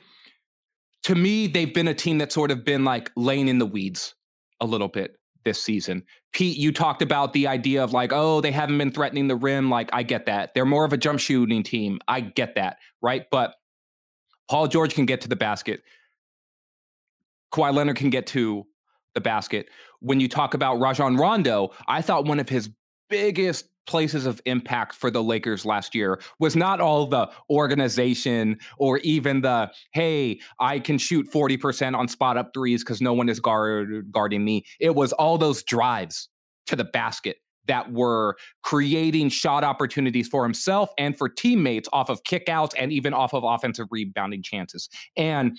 [1.03, 4.15] to me, they've been a team that's sort of been like laying in the weeds
[4.61, 6.03] a little bit this season.
[6.31, 9.69] Pete, you talked about the idea of like, oh, they haven't been threatening the rim.
[9.69, 10.53] Like, I get that.
[10.53, 11.99] They're more of a jump shooting team.
[12.07, 12.77] I get that.
[13.01, 13.25] Right.
[13.31, 13.55] But
[14.49, 15.81] Paul George can get to the basket.
[17.53, 18.65] Kawhi Leonard can get to
[19.13, 19.69] the basket.
[20.01, 22.69] When you talk about Rajon Rondo, I thought one of his
[23.09, 28.97] biggest places of impact for the Lakers last year was not all the organization or
[28.99, 33.39] even the hey, I can shoot 40% on spot up threes because no one is
[33.39, 34.65] guard, guarding me.
[34.79, 36.29] It was all those drives
[36.67, 42.23] to the basket that were creating shot opportunities for himself and for teammates off of
[42.23, 44.89] kickouts and even off of offensive rebounding chances.
[45.17, 45.57] And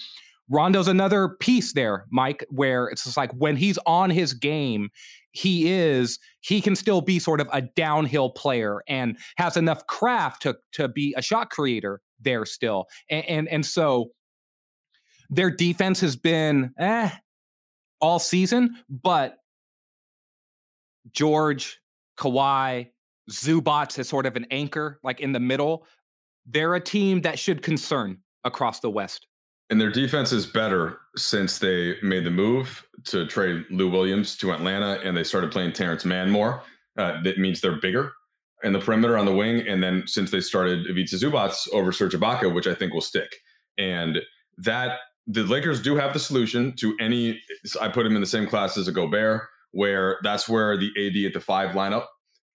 [0.48, 4.90] Rondo's another piece there, Mike, where it's just like when he's on his game,
[5.32, 10.42] he is he can still be sort of a downhill player and has enough craft
[10.42, 12.86] to to be a shot creator there still.
[13.10, 14.12] And and, and so
[15.28, 17.10] their defense has been eh
[18.00, 19.36] all season, but
[21.12, 21.78] George,
[22.16, 22.88] Kawhi,
[23.30, 25.86] Zubac as sort of an anchor, like in the middle.
[26.46, 29.26] they're a team that should concern across the West.
[29.68, 34.52] And their defense is better since they made the move to trade Lou Williams to
[34.52, 36.62] Atlanta and they started playing Terance Mann more.
[36.96, 38.12] Uh, that means they're bigger
[38.62, 39.66] in the perimeter on the wing.
[39.66, 43.34] And then since they started Ivica Zubac over Serge Ibaka, which I think will stick.
[43.76, 44.20] And
[44.58, 47.40] that the Lakers do have the solution to any.
[47.80, 49.42] I put him in the same class as a Gobert,
[49.76, 52.06] where that's where the AD at the five lineup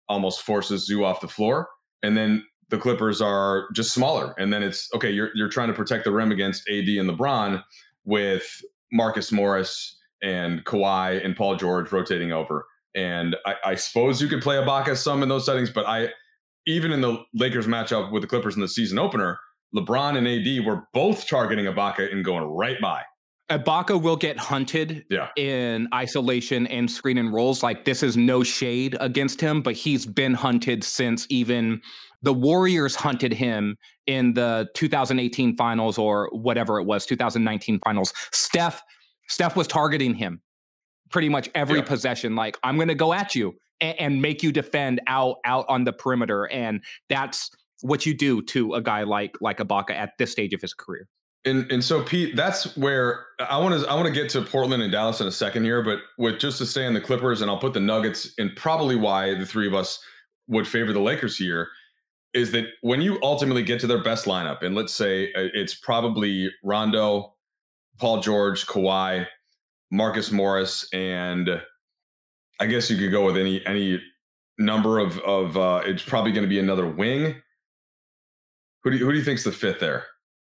[0.10, 1.70] almost forces Zoo off the floor,
[2.02, 4.34] and then the Clippers are just smaller.
[4.40, 5.12] And then it's okay.
[5.12, 7.64] You're you're trying to protect the rim against AD and LeBron
[8.06, 8.44] with
[8.92, 12.66] Marcus Morris and Kawhi and Paul George rotating over.
[12.96, 16.10] And I, I suppose you could play Ibaka some in those settings, but I
[16.66, 19.40] even in the Lakers matchup with the Clippers in the season opener,
[19.76, 23.04] LeBron and AD were both targeting Ibaka and going right by.
[23.52, 25.28] Ibaka will get hunted yeah.
[25.36, 27.62] in isolation and screen and rolls.
[27.62, 31.82] Like this is no shade against him, but he's been hunted since even
[32.22, 38.14] the Warriors hunted him in the 2018 finals or whatever it was, 2019 finals.
[38.32, 38.82] Steph,
[39.28, 40.42] Steph was targeting him
[41.10, 41.86] pretty much every yeah.
[41.86, 42.36] possession.
[42.36, 45.84] Like I'm going to go at you and, and make you defend out out on
[45.84, 50.32] the perimeter, and that's what you do to a guy like like Ibaka at this
[50.32, 51.10] stage of his career.
[51.44, 54.84] And and so Pete, that's where I want to I want to get to Portland
[54.84, 57.50] and Dallas in a second here, but with just to stay on the Clippers, and
[57.50, 60.04] I'll put the Nuggets and probably why the three of us
[60.48, 61.70] would favor the Lakers here
[62.34, 65.74] is that when you ultimately get to their best lineup, and let's say uh, it's
[65.74, 67.34] probably Rondo,
[68.00, 69.26] Paul George, Kawhi,
[69.92, 71.62] Marcus Morris, and
[72.60, 74.02] I guess you could go with any any
[74.60, 77.36] number of of uh, it's probably going to be another wing
[78.84, 80.06] who do you, who do you think's the fifth there?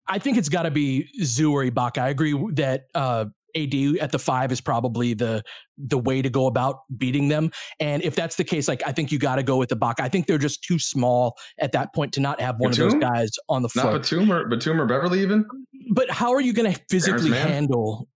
[0.08, 2.00] I think it's got to be Zoo or Ibaka.
[2.00, 5.44] I agree that uh, AD at the five is probably the
[5.78, 7.52] the way to go about beating them.
[7.80, 10.00] And if that's the case, like I think you got to go with Ibaka.
[10.00, 12.88] I think they're just too small at that point to not have one Batum?
[12.88, 13.94] of those guys on the floor.
[13.94, 15.46] Not Batum or Batum or Beverley even.
[15.94, 18.08] But how are you going to physically handle?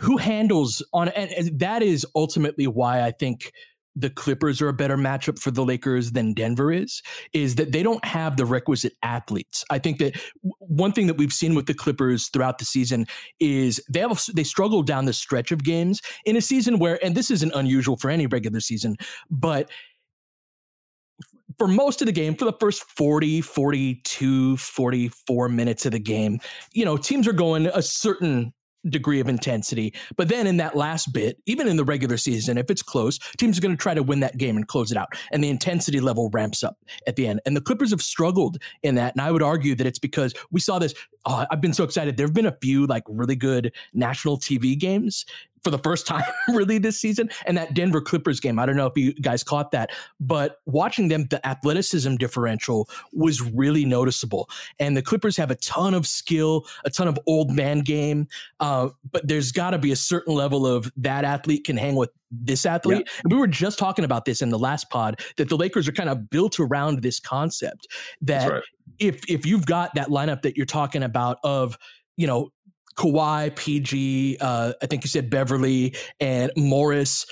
[0.00, 1.08] Who handles on?
[1.08, 3.52] And that is ultimately why I think
[3.96, 7.82] the Clippers are a better matchup for the Lakers than Denver is, is that they
[7.82, 9.64] don't have the requisite athletes.
[9.70, 10.16] I think that
[10.58, 13.06] one thing that we've seen with the Clippers throughout the season
[13.40, 17.14] is they have they struggle down the stretch of games in a season where, and
[17.14, 18.96] this isn't unusual for any regular season,
[19.30, 19.70] but
[21.58, 26.38] for most of the game, for the first 40, 42, 44 minutes of the game,
[26.72, 28.52] you know, teams are going a certain
[28.90, 29.94] degree of intensity.
[30.16, 33.58] But then in that last bit, even in the regular season, if it's close, teams
[33.58, 35.08] are going to try to win that game and close it out.
[35.32, 37.40] And the intensity level ramps up at the end.
[37.46, 39.14] And the Clippers have struggled in that.
[39.14, 40.94] And I would argue that it's because we saw this.
[41.24, 42.16] Oh, I've been so excited.
[42.16, 45.24] There have been a few like really good national TV games
[45.66, 47.28] for the first time really this season.
[47.44, 51.08] And that Denver Clippers game, I don't know if you guys caught that, but watching
[51.08, 54.48] them, the athleticism differential was really noticeable.
[54.78, 58.28] And the Clippers have a ton of skill, a ton of old man game,
[58.60, 62.10] uh, but there's got to be a certain level of that athlete can hang with
[62.30, 63.04] this athlete.
[63.04, 63.20] Yeah.
[63.24, 65.92] And we were just talking about this in the last pod that the Lakers are
[65.92, 67.88] kind of built around this concept
[68.20, 68.62] that right.
[69.00, 71.76] if if you've got that lineup that you're talking about of
[72.16, 72.50] you know
[72.96, 77.26] Kawhi, PG, uh, I think you said Beverley and Morris.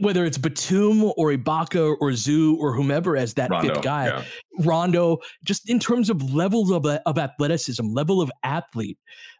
[0.00, 4.24] Whether it's Batum or Ibaka or Zoo or whomever as that Rondo, fifth guy, yeah.
[4.58, 8.98] Rondo, just in terms of levels of, uh, of athleticism, level of athlete,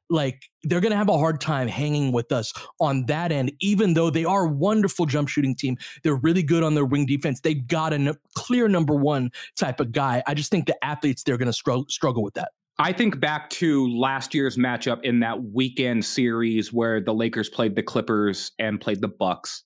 [0.09, 3.95] like they're going to have a hard time hanging with us on that end, even
[3.95, 5.77] though they are a wonderful jump shooting team.
[6.05, 7.41] They're really good on their wing defense.
[7.41, 10.23] They've got a n- clear number one type of guy.
[10.27, 12.51] I just think the athletes, they're going to struggle, struggle with that.
[12.79, 17.75] I think back to last year's matchup in that weekend series where the Lakers played
[17.75, 19.63] the Clippers and played the Bucks.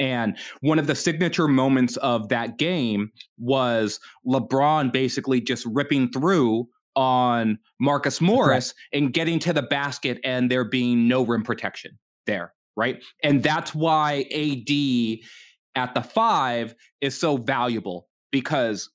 [0.00, 6.68] And one of the signature moments of that game was LeBron basically just ripping through
[6.96, 8.98] on Marcus Morris right.
[8.98, 13.02] and getting to the basket and there being no rim protection there, right?
[13.22, 15.18] And that's why AD
[15.76, 18.90] at the 5 is so valuable because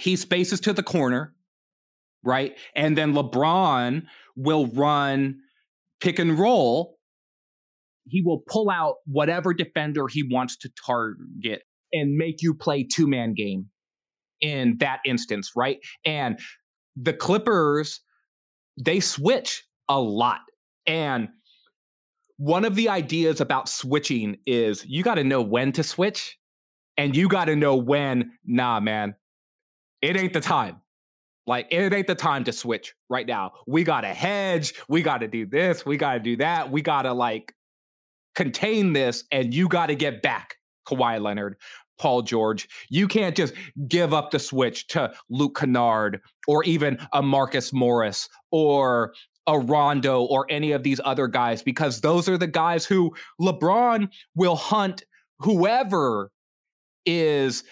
[0.00, 1.34] he spaces to the corner
[2.28, 2.56] right?
[2.76, 4.02] And then LeBron
[4.36, 5.40] will run
[6.00, 6.98] pick and roll.
[8.06, 11.62] He will pull out whatever defender he wants to target
[11.92, 13.66] and make you play two man game
[14.40, 15.78] in that instance, right?
[16.04, 16.38] And
[16.96, 18.00] the Clippers,
[18.78, 20.40] they switch a lot.
[20.86, 21.28] And
[22.36, 26.38] one of the ideas about switching is you got to know when to switch
[26.96, 29.16] and you got to know when, nah, man,
[30.02, 30.80] it ain't the time.
[31.48, 33.52] Like it ain't the time to switch right now.
[33.66, 34.74] We got to hedge.
[34.88, 35.84] We got to do this.
[35.84, 36.70] We got to do that.
[36.70, 37.54] We got to like
[38.34, 41.56] contain this, and you got to get back, Kawhi Leonard.
[41.98, 42.68] Paul George.
[42.90, 43.54] You can't just
[43.88, 49.14] give up the switch to Luke Kennard or even a Marcus Morris or
[49.48, 54.08] a Rondo or any of these other guys because those are the guys who LeBron
[54.36, 55.04] will hunt
[55.40, 56.30] whoever
[57.04, 57.64] is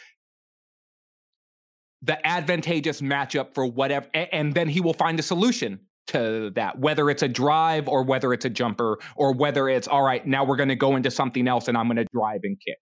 [2.06, 7.10] the advantageous matchup for whatever and then he will find a solution to that whether
[7.10, 10.56] it's a drive or whether it's a jumper or whether it's all right now we're
[10.56, 12.78] going to go into something else and i'm going to drive and kick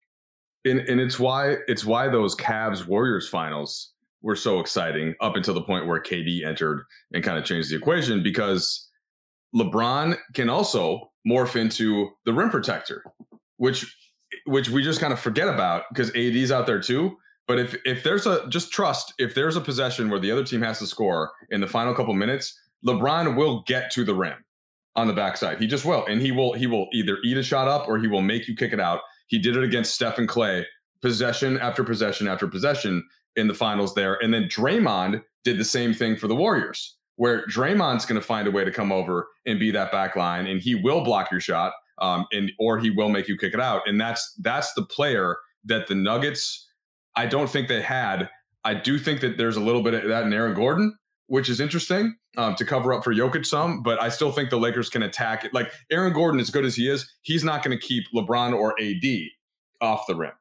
[0.65, 5.55] and, and it's why it's why those Cavs Warriors finals were so exciting up until
[5.55, 8.89] the point where KD entered and kind of changed the equation because
[9.55, 13.05] LeBron can also morph into the rim protector,
[13.59, 13.95] which
[14.47, 17.17] which we just kind of forget about because AD's out there too.
[17.47, 20.63] But if if there's a just trust, if there's a possession where the other team
[20.63, 24.45] has to score in the final couple minutes, LeBron will get to the rim
[24.97, 25.59] on the backside.
[25.59, 28.09] He just will, and he will he will either eat a shot up or he
[28.09, 29.01] will make you kick it out.
[29.27, 30.65] He did it against Steph and Klay,
[31.03, 34.15] possession after possession after possession in the finals there.
[34.23, 38.47] And then Draymond did the same thing for the Warriors, where Draymond's going to find
[38.47, 41.41] a way to come over and be that back line, and he will block your
[41.41, 43.83] shot, um, and or he will make you kick it out.
[43.87, 46.63] And that's that's the player that the Nuggets.
[47.17, 48.29] I don't think they had.
[48.65, 50.97] I do think that there's a little bit of that in Aaron Gordon,
[51.27, 54.59] which is interesting um, to cover up for Jokic some, but I still think the
[54.59, 55.55] Lakers can attack it.
[55.55, 58.75] Like Aaron Gordon, as good as he is, he's not going to keep LeBron or
[58.81, 59.05] AD
[59.81, 60.33] off the rim.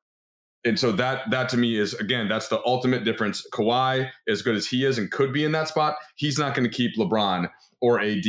[0.65, 3.45] And so that that to me is again that's the ultimate difference.
[3.51, 6.69] Kawhi, as good as he is and could be in that spot, he's not going
[6.69, 7.49] to keep LeBron
[7.81, 8.25] or AD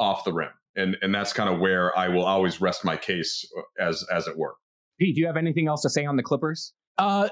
[0.00, 3.48] off the rim, and and that's kind of where I will always rest my case
[3.78, 4.56] as as it were.
[4.98, 6.72] Pete, do you have anything else to say on the Clippers?
[6.98, 7.28] Uh,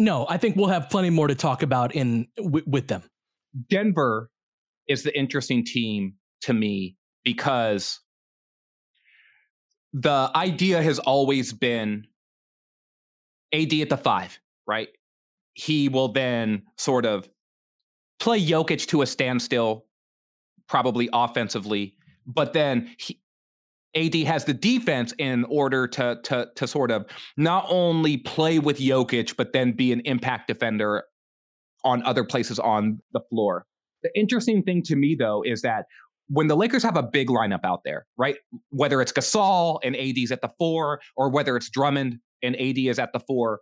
[0.00, 3.02] no, I think we'll have plenty more to talk about in w- with them.
[3.68, 4.30] Denver
[4.88, 8.00] is the interesting team to me because
[9.92, 12.06] the idea has always been
[13.52, 14.88] AD at the five, right?
[15.54, 17.28] He will then sort of
[18.18, 19.86] play Jokic to a standstill,
[20.68, 21.96] probably offensively,
[22.26, 23.20] but then he,
[23.96, 28.78] AD has the defense in order to to to sort of not only play with
[28.78, 31.04] Jokic, but then be an impact defender
[31.84, 33.66] on other places on the floor.
[34.02, 35.86] The interesting thing to me, though, is that
[36.28, 38.36] when the Lakers have a big lineup out there, right?
[38.70, 42.98] Whether it's Gasol and AD's at the four, or whether it's Drummond and AD is
[42.98, 43.60] at the four,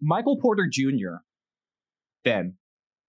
[0.00, 1.16] Michael Porter Jr.
[2.24, 2.54] then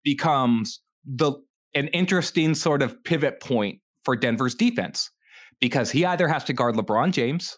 [0.03, 1.33] becomes the
[1.73, 5.11] an interesting sort of pivot point for Denver's defense
[5.59, 7.57] because he either has to guard LeBron James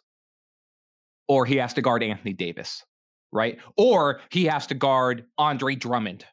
[1.28, 2.84] or he has to guard Anthony Davis,
[3.32, 3.60] right?
[3.78, 6.26] Or he has to guard Andre Drummond,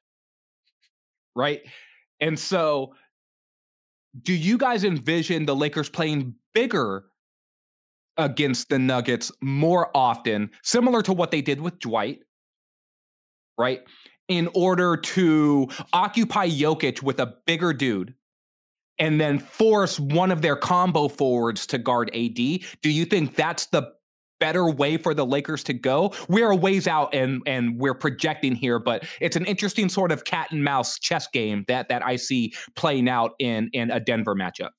[1.35, 1.61] right?
[2.21, 2.95] And so,
[4.23, 7.05] do you guys envision the Lakers playing bigger
[8.17, 12.21] against the Nuggets more often, similar to what they did with Dwight,
[13.59, 13.83] right?
[14.29, 18.15] In order to occupy Jokic with a bigger dude
[18.99, 22.35] and then force one of their combo forwards to guard AD.
[22.35, 23.93] Do you think that's the
[24.39, 26.13] better way for the Lakers to go.
[26.29, 30.25] We're a ways out and and we're projecting here, but it's an interesting sort of
[30.25, 34.35] cat and mouse chess game that that I see playing out in in a Denver
[34.35, 34.71] matchup.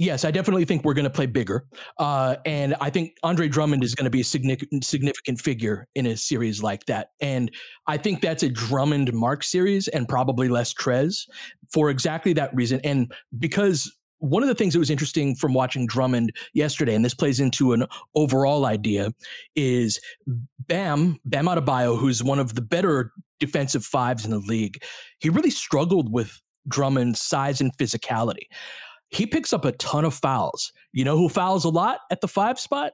[0.00, 1.66] Yes, I definitely think we're going to play bigger,
[1.98, 6.06] uh, and I think Andre Drummond is going to be a significant significant figure in
[6.06, 7.10] a series like that.
[7.20, 7.50] And
[7.86, 11.28] I think that's a Drummond Marc series, and probably less Trez
[11.70, 12.80] for exactly that reason.
[12.82, 17.12] And because one of the things that was interesting from watching Drummond yesterday, and this
[17.12, 17.84] plays into an
[18.14, 19.12] overall idea,
[19.54, 20.00] is
[20.60, 24.82] Bam, Bam Adebayo, who's one of the better defensive fives in the league.
[25.18, 28.46] He really struggled with Drummond's size and physicality.
[29.10, 30.72] He picks up a ton of fouls.
[30.92, 32.92] You know who fouls a lot at the five spot?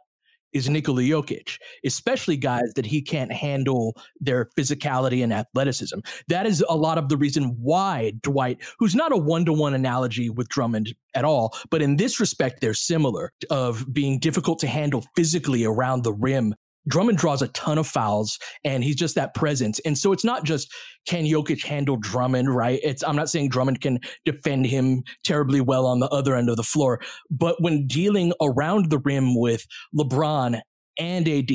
[0.56, 5.98] is Nikola Jokic, especially guys that he can't handle their physicality and athleticism.
[6.28, 9.74] That is a lot of the reason why Dwight, who's not a one to one
[9.74, 14.66] analogy with Drummond at all, but in this respect, they're similar of being difficult to
[14.66, 16.54] handle physically around the rim
[16.88, 19.80] Drummond draws a ton of fouls and he's just that presence.
[19.80, 20.72] And so it's not just
[21.06, 22.80] can Jokic handle Drummond, right?
[22.82, 26.56] It's I'm not saying Drummond can defend him terribly well on the other end of
[26.56, 29.66] the floor, but when dealing around the rim with
[29.96, 30.60] LeBron
[30.98, 31.50] and AD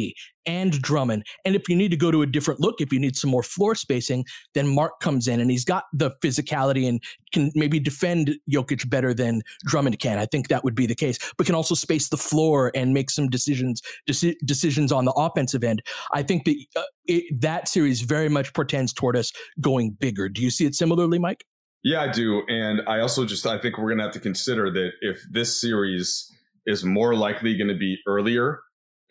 [0.45, 1.25] and Drummond.
[1.45, 3.43] And if you need to go to a different look, if you need some more
[3.43, 8.35] floor spacing, then Marc comes in and he's got the physicality and can maybe defend
[8.51, 10.17] Jokic better than Drummond can.
[10.17, 13.09] I think that would be the case, but can also space the floor and make
[13.09, 15.81] some decisions deci- decisions on the offensive end.
[16.13, 20.29] I think that uh, it, that series very much portends toward us going bigger.
[20.29, 21.45] Do you see it similarly, Mike?
[21.83, 22.43] Yeah, I do.
[22.47, 25.59] And I also just I think we're going to have to consider that if this
[25.59, 26.31] series
[26.67, 28.61] is more likely going to be earlier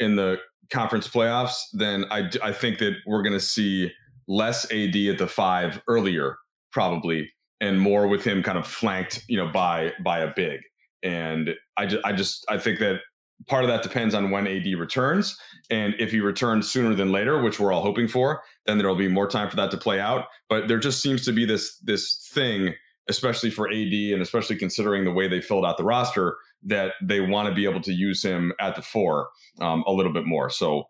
[0.01, 0.39] in the
[0.71, 3.93] conference playoffs, then I I think that we're going to see
[4.27, 6.37] less AD at the five earlier,
[6.73, 7.31] probably,
[7.61, 10.61] and more with him kind of flanked, you know, by by a big.
[11.03, 13.01] And I just I just I think that
[13.47, 15.37] part of that depends on when AD returns.
[15.71, 19.09] And if he returns sooner than later, which we're all hoping for, then there'll be
[19.09, 20.27] more time for that to play out.
[20.49, 22.75] But there just seems to be this this thing,
[23.11, 27.21] especially for AD and especially considering the way they filled out the roster, that they
[27.21, 29.29] want to be able to use him at the four
[29.61, 30.49] um, a little bit more.
[30.49, 30.85] So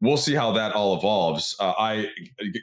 [0.00, 1.54] we'll see how that all evolves.
[1.60, 2.08] Uh, I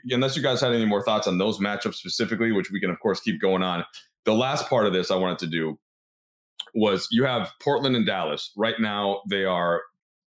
[0.10, 2.99] unless you guys had any more thoughts on those matchups specifically, which we can of
[2.99, 3.86] course keep going on.
[4.26, 5.78] The last part of this I wanted to do
[6.74, 8.51] was you have Portland and Dallas.
[8.58, 9.84] Right now, they are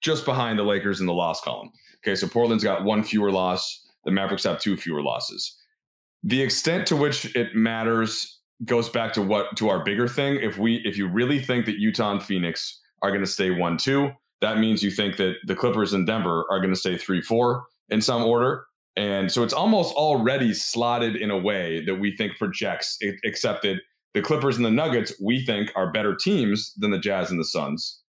[0.02, 1.70] just behind the Lakers in the loss column.
[2.04, 3.86] Okay, so Portland's got one fewer loss.
[4.04, 5.56] The Mavericks have two fewer losses.
[6.22, 10.36] The extent to which it matters goes back to what to our bigger thing.
[10.36, 13.76] If we if you really think that Utah and Phoenix are going to stay one
[13.76, 17.20] two, that means you think that the Clippers and Denver are going to stay three
[17.20, 18.64] four in some order.
[18.96, 23.76] And so it's almost already slotted in a way that we think projects, except that
[24.12, 27.44] the Clippers and the Nuggets, we think, are better teams than the Jazz and the
[27.44, 28.00] Suns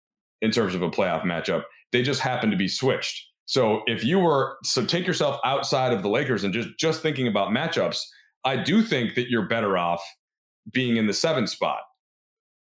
[0.40, 1.64] in terms of a playoff matchup.
[1.92, 3.26] They just happen to be switched.
[3.44, 7.26] So if you were so take yourself outside of the Lakers and just just thinking
[7.26, 8.02] about matchups,
[8.44, 10.02] I do think that you're better off
[10.72, 11.80] being in the seventh spot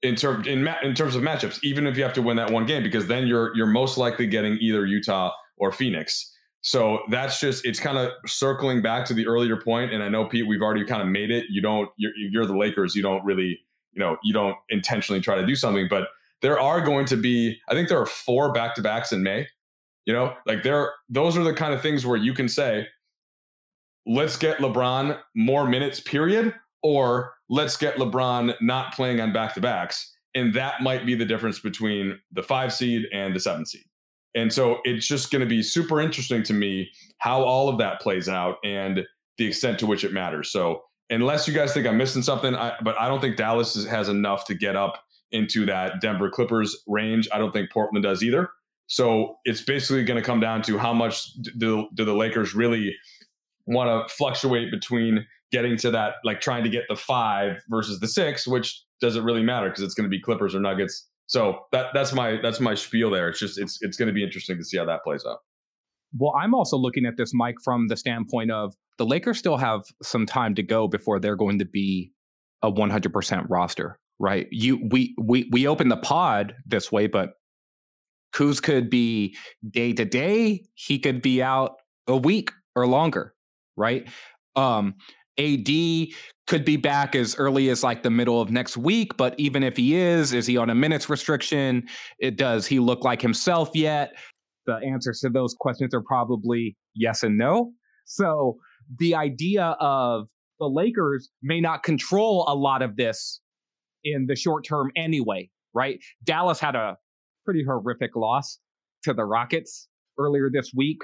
[0.02, 0.16] in
[0.46, 2.82] in, ma- in terms of matchups, even if you have to win that one game,
[2.82, 6.34] because then you're you're most likely getting either Utah or Phoenix.
[6.60, 10.24] So that's just it's kind of circling back to the earlier point, and I know
[10.26, 11.46] Pete, we've already kind of made it.
[11.48, 12.94] You don't you're, you're the Lakers.
[12.94, 13.58] You don't really
[13.92, 16.08] you know you don't intentionally try to do something, but
[16.42, 17.58] there are going to be.
[17.68, 19.48] I think there are four back to backs in May.
[20.06, 22.86] You know, like there those are the kind of things where you can say,
[24.06, 29.60] let's get LeBron more minutes, period, or let's get LeBron not playing on back to
[29.60, 33.84] backs, and that might be the difference between the five seed and the seven seed.
[34.34, 38.00] And so it's just going to be super interesting to me how all of that
[38.00, 39.04] plays out and
[39.38, 40.52] the extent to which it matters.
[40.52, 43.86] So unless you guys think I'm missing something, I, but I don't think Dallas is,
[43.86, 45.02] has enough to get up
[45.32, 47.28] into that Denver Clippers range.
[47.32, 48.50] I don't think Portland does either.
[48.86, 52.94] So it's basically going to come down to how much do, do the Lakers really
[53.66, 58.08] want to fluctuate between getting to that, like trying to get the five versus the
[58.08, 61.88] six, which doesn't really matter because it's going to be Clippers or Nuggets so that
[61.92, 63.28] that's my that's my spiel there.
[63.28, 65.38] It's just it's it's going to be interesting to see how that plays out.
[66.16, 69.82] Well, I'm also looking at this, Mike, from the standpoint of the Lakers still have
[70.02, 72.12] some time to go before they're going to be
[72.62, 74.48] a 100% roster, right?
[74.50, 77.34] You we we we open the pod this way, but
[78.34, 79.36] Kuz could be
[79.70, 80.64] day to day.
[80.74, 81.72] He could be out
[82.06, 83.34] a week or longer,
[83.76, 84.08] right?
[84.56, 84.94] Um,
[85.38, 85.68] AD
[86.46, 89.16] could be back as early as like the middle of next week.
[89.16, 91.86] But even if he is, is he on a minutes restriction?
[92.18, 94.14] It does he look like himself yet?
[94.66, 97.72] The answers to those questions are probably yes and no.
[98.04, 98.58] So
[98.98, 100.26] the idea of
[100.58, 103.40] the Lakers may not control a lot of this
[104.04, 106.00] in the short term anyway, right?
[106.24, 106.96] Dallas had a
[107.44, 108.58] pretty horrific loss
[109.04, 110.98] to the Rockets earlier this week.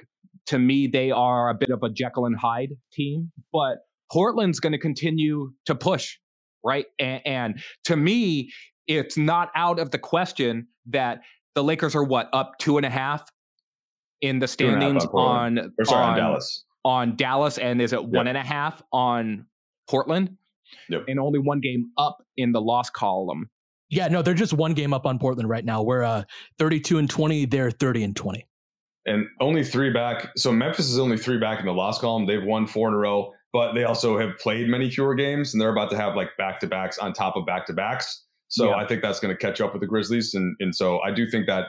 [0.47, 3.79] To me, they are a bit of a Jekyll and Hyde team, but
[4.13, 6.19] Portland's going to continue to push,
[6.65, 6.87] right?
[6.99, 8.51] And, and, to me,
[8.87, 11.21] it's not out of the question that
[11.55, 13.31] the Lakers are what up two and a half
[14.21, 18.09] in the standings on on, sorry, on, Dallas on Dallas, and is it yep.
[18.09, 19.47] one and a half on
[19.89, 20.37] Portland?
[20.89, 21.05] Yep.
[21.09, 23.49] And only one game up in the loss column.
[23.91, 25.83] Yeah, no, they're just one game up on Portland right now.
[25.83, 26.25] We're uh,
[26.59, 27.47] 32 and 20.
[27.47, 28.47] They're 30 and 20.
[29.07, 30.31] And only three back.
[30.37, 32.27] So Memphis is only three back in the loss column.
[32.27, 35.61] They've won four in a row but they also have played many fewer games and
[35.61, 38.25] they're about to have like back to backs on top of back to backs.
[38.49, 38.75] So yeah.
[38.75, 40.35] I think that's going to catch up with the Grizzlies.
[40.35, 41.69] And, and so I do think that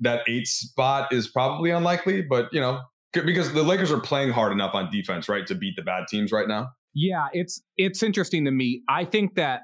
[0.00, 2.82] that eight spot is probably unlikely, but you know,
[3.14, 6.32] because the Lakers are playing hard enough on defense, right, to beat the bad teams
[6.32, 6.68] right now.
[6.94, 8.82] Yeah, it's it's interesting to me.
[8.86, 9.62] I think that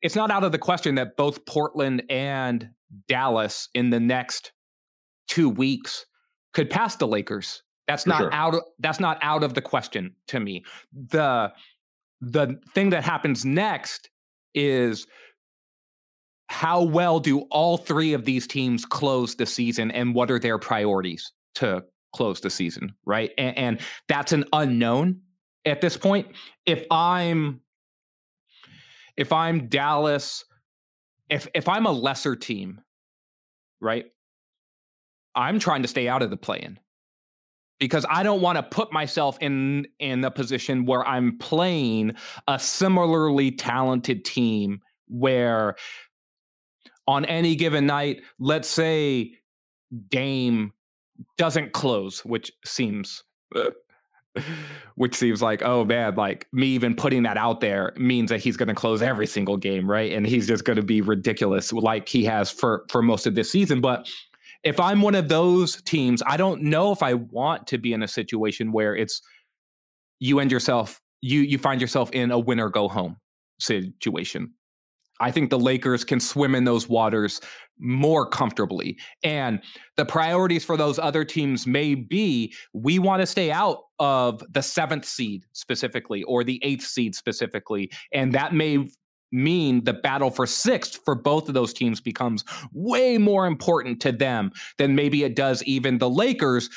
[0.00, 2.70] it's not out of the question that both Portland and
[3.08, 4.52] Dallas in the next
[5.26, 6.06] two weeks
[6.52, 7.64] could pass the Lakers.
[7.86, 8.32] That's For not sure.
[8.32, 8.54] out.
[8.54, 10.64] Of, that's not out of the question to me.
[10.92, 11.52] The
[12.20, 14.10] the thing that happens next
[14.54, 15.06] is
[16.48, 20.58] how well do all three of these teams close the season, and what are their
[20.58, 23.32] priorities to close the season, right?
[23.36, 25.20] And, and that's an unknown
[25.64, 26.28] at this point.
[26.64, 27.60] If I'm
[29.16, 30.44] if I'm Dallas,
[31.28, 32.80] if if I'm a lesser team,
[33.80, 34.06] right?
[35.34, 36.78] I'm trying to stay out of the play-in
[37.78, 42.14] because I don't want to put myself in in a position where I'm playing
[42.48, 45.76] a similarly talented team where
[47.06, 49.32] on any given night, let's say
[50.08, 50.72] Dame
[51.36, 53.22] doesn't close, which seems
[54.96, 58.56] which seems like oh man like me even putting that out there means that he's
[58.56, 60.12] going to close every single game right?
[60.12, 63.50] And he's just going to be ridiculous like he has for for most of this
[63.50, 63.80] season.
[63.80, 64.08] But
[64.64, 68.02] if i'm one of those teams i don't know if i want to be in
[68.02, 69.22] a situation where it's
[70.20, 73.16] you end yourself you you find yourself in a winner go home
[73.60, 74.52] situation
[75.20, 77.40] I think the Lakers can swim in those waters
[77.78, 78.98] more comfortably.
[79.22, 79.60] And
[79.96, 84.62] the priorities for those other teams may be we want to stay out of the
[84.62, 87.90] seventh seed specifically or the eighth seed specifically.
[88.12, 88.88] And that may
[89.34, 94.12] mean the battle for sixth for both of those teams becomes way more important to
[94.12, 96.70] them than maybe it does even the Lakers.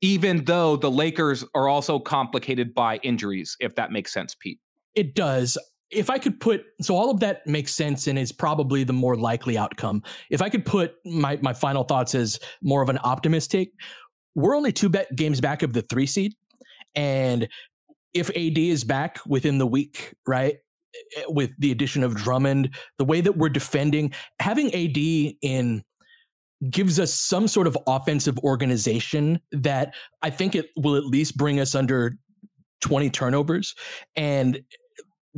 [0.00, 4.60] Even though the Lakers are also complicated by injuries, if that makes sense, Pete.
[4.94, 5.56] It does
[5.90, 9.16] if I could put so all of that makes sense and is probably the more
[9.16, 10.02] likely outcome.
[10.30, 13.72] If I could put my my final thoughts as more of an optimist take,
[14.34, 16.34] we're only two bet games back of the three seed,
[16.94, 17.48] and
[18.12, 20.56] if AD is back within the week, right,
[20.94, 25.82] Eh, eh, with the addition of Drummond, the way that we're defending, having AD in
[26.70, 31.60] gives us some sort of offensive organization that I think it will at least bring
[31.60, 32.16] us under
[32.80, 33.74] 20 turnovers
[34.16, 34.60] and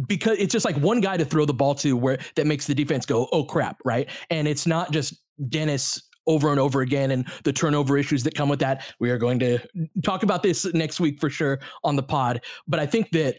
[0.06, 2.74] because it's just like one guy to throw the ball to where that makes the
[2.74, 4.10] defense go, oh crap, right?
[4.30, 5.14] And it's not just
[5.48, 8.84] Dennis over and over again and the turnover issues that come with that.
[9.00, 9.58] We are going to
[10.04, 12.42] talk about this next week for sure on the pod.
[12.66, 13.36] But I think that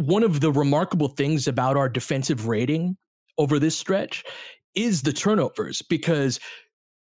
[0.00, 2.96] one of the remarkable things about our defensive rating
[3.38, 4.24] over this stretch
[4.74, 6.40] is the turnovers because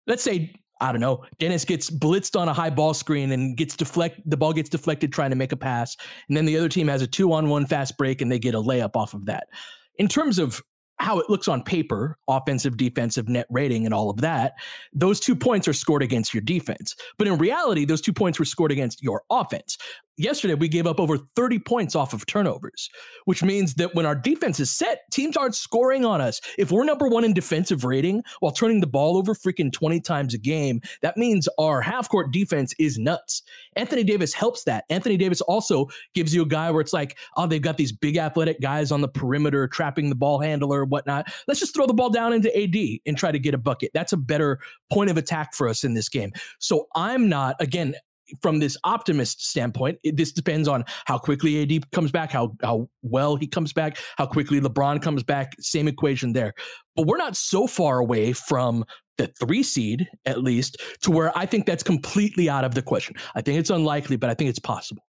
[0.06, 3.76] let's say I don't know, Dennis gets blitzed on a high ball screen and gets
[3.76, 5.96] deflect the ball gets deflected trying to make a pass.
[6.28, 8.54] And then the other team has a two on one fast break and they get
[8.54, 9.48] a layup off of that.
[9.96, 10.62] In terms of
[11.00, 14.54] how it looks on paper, offensive, defensive, net rating, and all of that,
[14.92, 16.94] those two points are scored against your defense.
[17.18, 19.78] But in reality, those two points were scored against your offense
[20.18, 22.90] yesterday we gave up over 30 points off of turnovers,
[23.24, 26.40] which means that when our defense is set, teams aren't scoring on us.
[26.58, 30.34] If we're number one in defensive rating while turning the ball over freaking 20 times
[30.34, 33.42] a game, that means our half court defense is nuts.
[33.76, 34.84] Anthony Davis helps that.
[34.90, 38.16] Anthony Davis also gives you a guy where it's like, oh, they've got these big
[38.16, 41.28] athletic guys on the perimeter trapping the ball handler, whatnot.
[41.46, 43.90] Let's just throw the ball down into AD and try to get a bucket.
[43.94, 44.58] That's a better
[44.90, 46.32] point of attack for us in this game.
[46.58, 47.94] So I'm not, again,
[48.42, 52.88] from this optimist standpoint, it, this depends on how quickly AD comes back, how how
[53.02, 55.52] well he comes back, how quickly LeBron comes back.
[55.60, 56.54] Same equation there.
[56.96, 58.84] But we're not so far away from
[59.18, 63.16] the three seed, at least, to where I think that's completely out of the question.
[63.34, 65.02] I think it's unlikely, but I think it's possible.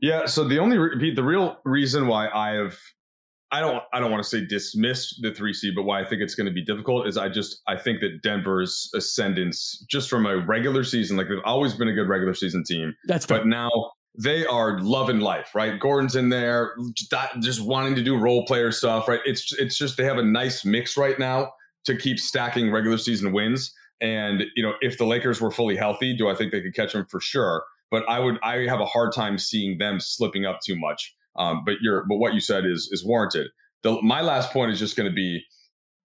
[0.00, 0.26] Yeah.
[0.26, 2.76] So the only re- the real reason why I have
[3.52, 6.20] I don't I don't want to say dismiss the three seed, but why I think
[6.20, 10.26] it's going to be difficult is I just I think that Denver's ascendance just from
[10.26, 12.94] a regular season, like they've always been a good regular season team.
[13.04, 13.38] That's fair.
[13.38, 13.70] but now
[14.18, 15.78] they are loving life, right?
[15.78, 16.74] Gordon's in there,
[17.40, 19.20] just wanting to do role player stuff, right?
[19.24, 21.52] It's it's just they have a nice mix right now
[21.84, 23.72] to keep stacking regular season wins.
[24.00, 26.92] And you know, if the Lakers were fully healthy, do I think they could catch
[26.92, 27.64] them for sure?
[27.90, 31.14] But I would I have a hard time seeing them slipping up too much.
[31.38, 33.48] Um, but your but what you said is is warranted.
[33.82, 35.42] The, my last point is just going to be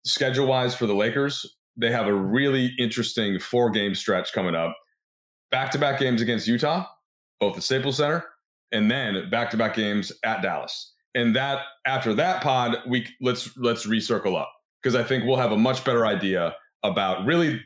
[0.04, 1.46] schedule wise for the Lakers.
[1.76, 4.76] They have a really interesting four game stretch coming up.
[5.50, 6.86] Back to back games against Utah,
[7.40, 8.24] both the Staples Center,
[8.72, 10.94] and then back to back games at Dallas.
[11.14, 14.52] And that after that pod, we let's let's recircle up
[14.82, 17.60] because I think we'll have a much better idea about really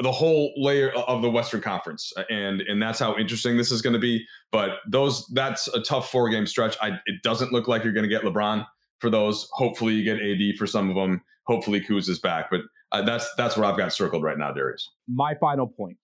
[0.00, 3.94] the whole layer of the Western Conference, and and that's how interesting this is going
[3.94, 4.24] to be.
[4.52, 6.76] But those that's a tough four game stretch.
[6.80, 8.66] I, it doesn't look like you're going to get LeBron
[9.00, 9.48] for those.
[9.52, 11.22] Hopefully, you get AD for some of them.
[11.46, 12.48] Hopefully, Kuz is back.
[12.50, 12.60] But
[12.92, 14.88] uh, that's that's what I've got circled right now, Darius.
[15.08, 15.96] My final point: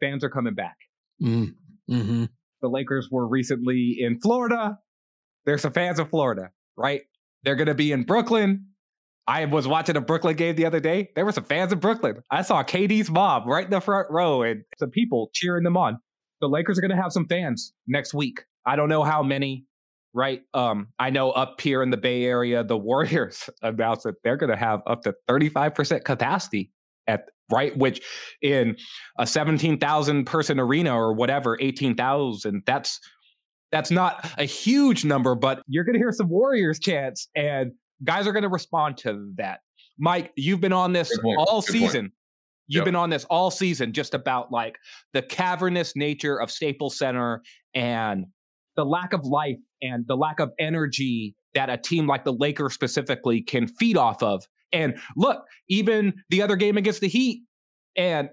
[0.00, 0.76] fans are coming back.
[1.22, 1.54] Mm,
[1.90, 2.24] mm-hmm.
[2.62, 4.78] The Lakers were recently in Florida.
[5.44, 7.02] There's some fans of Florida, right?
[7.42, 8.66] They're going to be in Brooklyn.
[9.26, 11.10] I was watching a Brooklyn game the other day.
[11.14, 12.22] There were some fans in Brooklyn.
[12.30, 15.98] I saw KD's mom right in the front row and some people cheering them on.
[16.40, 18.40] The Lakers are going to have some fans next week.
[18.66, 19.66] I don't know how many,
[20.14, 20.40] right?
[20.54, 24.50] Um, I know up here in the Bay Area, the Warriors announced that they're going
[24.50, 26.72] to have up to 35% capacity
[27.06, 28.00] at right, which
[28.42, 28.76] in
[29.18, 33.00] a 17,000 person arena or whatever, 18,000, that's
[33.72, 37.72] that's not a huge number, but you're going to hear some Warriors chants and
[38.04, 39.60] guys are going to respond to that.
[39.98, 42.00] Mike, you've been on this all Good season.
[42.02, 42.12] Point.
[42.68, 42.84] You've yep.
[42.86, 44.78] been on this all season just about like
[45.12, 47.42] the cavernous nature of Staples Center
[47.74, 48.26] and
[48.76, 52.74] the lack of life and the lack of energy that a team like the Lakers
[52.74, 54.44] specifically can feed off of.
[54.72, 57.42] And look, even the other game against the Heat,
[57.96, 58.30] and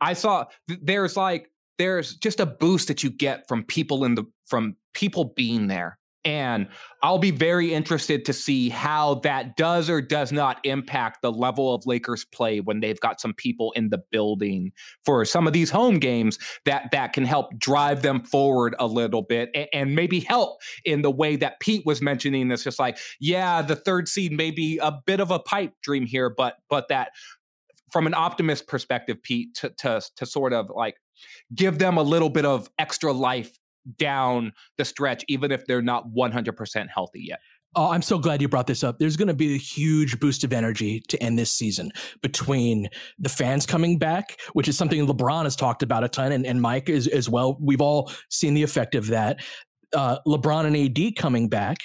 [0.00, 4.24] I saw there's like there's just a boost that you get from people in the
[4.46, 6.68] from people being there and
[7.02, 11.74] I'll be very interested to see how that does or does not impact the level
[11.74, 14.72] of Lakers play when they've got some people in the building
[15.04, 19.22] for some of these home games that that can help drive them forward a little
[19.22, 22.50] bit and, and maybe help in the way that Pete was mentioning.
[22.50, 26.06] It's just like, yeah, the third seed may be a bit of a pipe dream
[26.06, 27.10] here, but but that
[27.92, 30.96] from an optimist perspective, Pete, to to to sort of like
[31.54, 33.58] give them a little bit of extra life
[33.98, 37.40] down the stretch, even if they're not 100% healthy yet.
[37.76, 38.98] Oh, I'm so glad you brought this up.
[38.98, 41.90] There's going to be a huge boost of energy to end this season
[42.22, 46.46] between the fans coming back, which is something LeBron has talked about a ton, and,
[46.46, 47.58] and Mike is as well.
[47.60, 49.40] We've all seen the effect of that.
[49.92, 51.78] Uh, LeBron and AD coming back,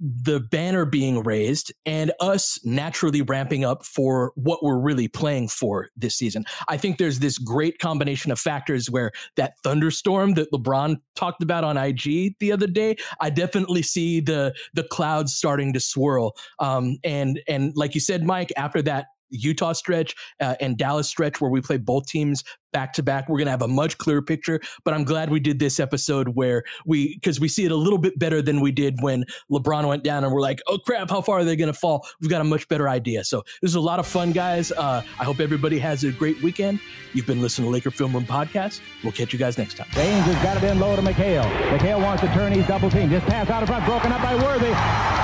[0.00, 5.88] the banner being raised and us naturally ramping up for what we're really playing for
[5.96, 6.44] this season.
[6.68, 11.64] I think there's this great combination of factors where that thunderstorm that LeBron talked about
[11.64, 16.36] on IG the other day, I definitely see the the clouds starting to swirl.
[16.58, 21.40] Um, and and like you said, Mike, after that Utah stretch uh, and Dallas stretch
[21.40, 22.42] where we play both teams
[22.74, 23.28] back to back.
[23.28, 24.60] We're going to have a much clearer picture.
[24.84, 27.98] But I'm glad we did this episode where we, because we see it a little
[27.98, 31.22] bit better than we did when LeBron went down and we're like, oh crap, how
[31.22, 32.06] far are they going to fall?
[32.20, 33.24] We've got a much better idea.
[33.24, 34.72] So this is a lot of fun, guys.
[34.72, 36.80] Uh, I hope everybody has a great weekend.
[37.12, 38.80] You've been listening to Laker Film Room Podcast.
[39.04, 39.86] We'll catch you guys next time.
[39.92, 41.48] James has got it in low to McHale.
[41.70, 42.52] McHale wants to turn.
[42.52, 43.08] He's double team.
[43.08, 44.74] Just pass out of front, broken up by Worthy.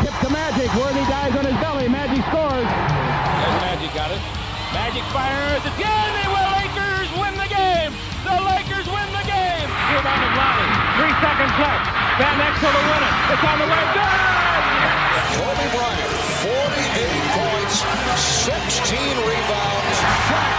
[0.07, 0.73] Tip to Magic.
[0.77, 1.89] Worthy dies on his belly.
[1.89, 2.40] Magic scores.
[5.11, 6.11] Magic fires again.
[6.23, 7.91] They will Lakers win the game.
[8.23, 9.69] The Lakers win the game.
[9.91, 10.71] Rebound of Lonnie.
[11.03, 11.85] Three seconds left.
[12.19, 13.13] Van next to the winner.
[13.35, 13.83] It's on the way.
[13.91, 14.21] Good.
[15.35, 16.15] Kobe Bryant,
[16.47, 17.75] 48 points,
[18.47, 19.97] 16 rebounds.
[20.31, 20.55] Shot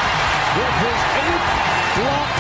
[0.60, 1.47] with his eighth
[1.95, 2.32] block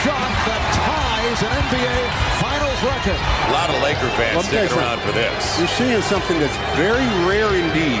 [0.00, 1.96] shot that ties an NBA
[2.40, 3.20] Finals record.
[3.20, 5.58] A lot of Laker fans sticking around for this.
[5.58, 8.00] You're seeing something that's very rare indeed